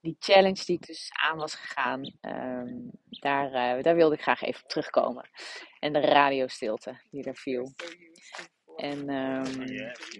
die 0.00 0.16
challenge 0.18 0.64
die 0.64 0.76
ik 0.76 0.86
dus 0.86 1.10
aan 1.12 1.36
was 1.36 1.54
gegaan, 1.54 2.18
um, 2.20 2.90
daar, 3.08 3.76
uh, 3.76 3.82
daar 3.82 3.94
wilde 3.94 4.14
ik 4.14 4.22
graag 4.22 4.42
even 4.42 4.62
op 4.62 4.68
terugkomen. 4.68 5.28
En 5.78 5.92
de 5.92 6.00
radiostilte 6.00 7.00
die 7.10 7.24
er 7.24 7.36
viel. 7.36 7.74
En 8.76 8.98
um, 9.10 9.66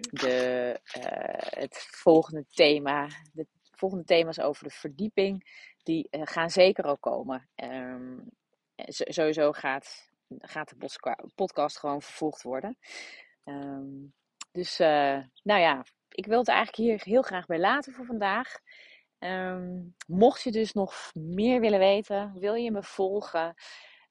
de, 0.09 0.79
uh, 0.97 1.61
het 1.61 1.87
volgende 1.91 2.45
thema, 2.49 3.07
de 3.33 3.47
volgende 3.71 4.03
thema's 4.03 4.39
over 4.39 4.63
de 4.63 4.69
verdieping, 4.69 5.65
die 5.83 6.07
uh, 6.11 6.21
gaan 6.23 6.49
zeker 6.49 6.85
ook 6.85 7.01
komen. 7.01 7.49
Um, 7.55 8.29
sowieso 8.87 9.51
gaat, 9.51 10.06
gaat 10.37 10.69
de 10.69 11.31
podcast 11.35 11.79
gewoon 11.79 12.01
vervolgd 12.01 12.41
worden. 12.41 12.77
dus 14.51 14.77
nou 14.77 15.59
ja, 15.59 15.85
ik 16.09 16.25
wil 16.25 16.39
het 16.39 16.47
eigenlijk 16.47 16.77
hier 16.77 17.13
heel 17.13 17.21
graag 17.21 17.45
bij 17.45 17.59
laten 17.59 17.93
voor 17.93 18.05
vandaag. 18.05 18.59
Um, 19.19 19.95
mocht 20.07 20.41
je 20.41 20.51
dus 20.51 20.73
nog 20.73 21.11
meer 21.13 21.59
willen 21.59 21.79
weten, 21.79 22.33
wil 22.39 22.53
je 22.53 22.71
me 22.71 22.83
volgen, 22.83 23.53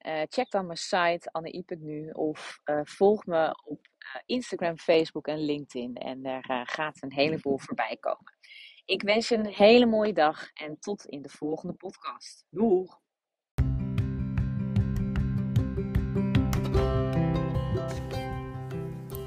uh, 0.06 0.22
check 0.28 0.50
dan 0.50 0.66
mijn 0.66 0.78
site 0.78 1.28
anne.nu 1.30 2.10
of 2.10 2.60
uh, 2.64 2.80
volg 2.82 3.26
me 3.26 3.62
op 3.64 3.86
Instagram, 4.26 4.78
Facebook 4.78 5.26
en 5.26 5.44
LinkedIn. 5.44 5.94
En 5.94 6.22
daar 6.22 6.66
gaat 6.68 7.02
een 7.02 7.12
heleboel 7.12 7.58
voorbij 7.58 7.96
komen. 8.00 8.38
Ik 8.84 9.02
wens 9.02 9.28
je 9.28 9.36
een 9.36 9.46
hele 9.46 9.86
mooie 9.86 10.12
dag 10.12 10.50
en 10.52 10.78
tot 10.78 11.06
in 11.06 11.22
de 11.22 11.28
volgende 11.28 11.74
podcast. 11.74 12.44
Doeg! 12.50 13.04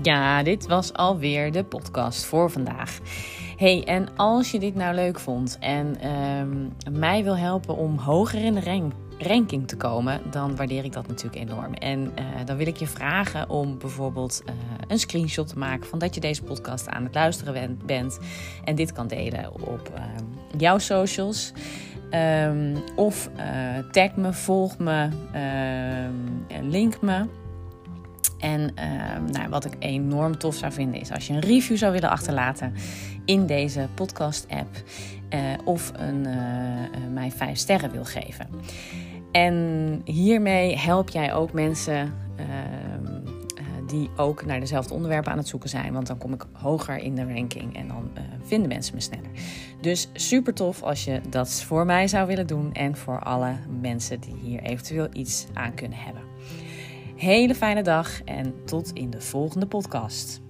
Ja, 0.09 0.43
dit 0.43 0.67
was 0.67 0.93
alweer 0.93 1.51
de 1.51 1.63
podcast 1.63 2.25
voor 2.25 2.51
vandaag 2.51 2.99
hey, 3.57 3.83
en 3.85 4.07
als 4.15 4.51
je 4.51 4.59
dit 4.59 4.75
nou 4.75 4.95
leuk 4.95 5.19
vond 5.19 5.57
en 5.59 6.09
um, 6.09 6.73
mij 6.99 7.23
wil 7.23 7.37
helpen 7.37 7.77
om 7.77 7.97
hoger 7.97 8.43
in 8.43 8.53
de 8.53 8.61
rank, 8.61 8.93
ranking 9.17 9.67
te 9.67 9.77
komen, 9.77 10.21
dan 10.31 10.55
waardeer 10.55 10.83
ik 10.83 10.93
dat 10.93 11.07
natuurlijk 11.07 11.49
enorm. 11.49 11.73
En 11.73 11.99
uh, 11.99 12.25
dan 12.45 12.57
wil 12.57 12.67
ik 12.67 12.77
je 12.77 12.87
vragen 12.87 13.49
om 13.49 13.77
bijvoorbeeld 13.77 14.41
uh, 14.45 14.53
een 14.87 14.99
screenshot 14.99 15.47
te 15.47 15.57
maken 15.57 15.87
van 15.87 15.99
dat 15.99 16.15
je 16.15 16.21
deze 16.21 16.43
podcast 16.43 16.87
aan 16.87 17.03
het 17.03 17.15
luisteren 17.15 17.77
bent 17.85 18.19
en 18.63 18.75
dit 18.75 18.91
kan 18.91 19.07
delen 19.07 19.53
op 19.53 19.91
uh, 19.95 20.03
jouw 20.57 20.77
socials. 20.77 21.53
Um, 22.45 22.75
of 22.95 23.29
uh, 23.37 23.91
tag 23.91 24.15
me, 24.15 24.33
volg 24.33 24.77
me, 24.77 25.09
link 26.61 27.01
me. 27.01 27.38
En 28.39 28.61
uh, 28.61 29.31
nou, 29.31 29.49
wat 29.49 29.65
ik 29.65 29.75
enorm 29.79 30.37
tof 30.37 30.55
zou 30.55 30.71
vinden 30.71 31.01
is 31.01 31.11
als 31.11 31.27
je 31.27 31.33
een 31.33 31.39
review 31.39 31.77
zou 31.77 31.91
willen 31.91 32.09
achterlaten 32.09 32.73
in 33.25 33.45
deze 33.45 33.87
podcast-app. 33.93 34.67
Uh, 35.33 35.39
of 35.65 35.91
een, 35.95 36.27
uh, 36.27 37.13
mij 37.13 37.31
vijf 37.31 37.57
sterren 37.57 37.91
wil 37.91 38.05
geven. 38.05 38.47
En 39.31 40.01
hiermee 40.05 40.77
help 40.77 41.09
jij 41.09 41.33
ook 41.33 41.53
mensen 41.53 42.13
ehm, 42.35 43.19
die 43.87 44.09
ook 44.15 44.45
naar 44.45 44.59
dezelfde 44.59 44.93
onderwerpen 44.93 45.31
aan 45.31 45.37
het 45.37 45.47
zoeken 45.47 45.69
zijn. 45.69 45.93
Want 45.93 46.07
dan 46.07 46.17
kom 46.17 46.33
ik 46.33 46.45
hoger 46.51 46.97
in 46.97 47.15
de 47.15 47.33
ranking 47.33 47.75
en 47.75 47.87
dan 47.87 48.11
vinden 48.43 48.67
mensen 48.67 48.95
me 48.95 49.01
sneller. 49.01 49.29
Dus 49.81 50.09
super 50.13 50.53
tof 50.53 50.83
als 50.83 51.03
je 51.03 51.21
dat 51.29 51.61
voor 51.61 51.85
mij 51.85 52.07
zou 52.07 52.27
willen 52.27 52.47
doen 52.47 52.73
en 52.73 52.97
voor 52.97 53.19
alle 53.19 53.53
mensen 53.81 54.19
die 54.19 54.35
hier 54.35 54.61
eventueel 54.61 55.07
iets 55.13 55.47
aan 55.53 55.73
kunnen 55.73 55.97
hebben. 55.97 56.28
Hele 57.19 57.55
fijne 57.55 57.81
dag 57.81 58.23
en 58.23 58.65
tot 58.65 58.91
in 58.93 59.09
de 59.09 59.21
volgende 59.21 59.65
podcast. 59.65 60.41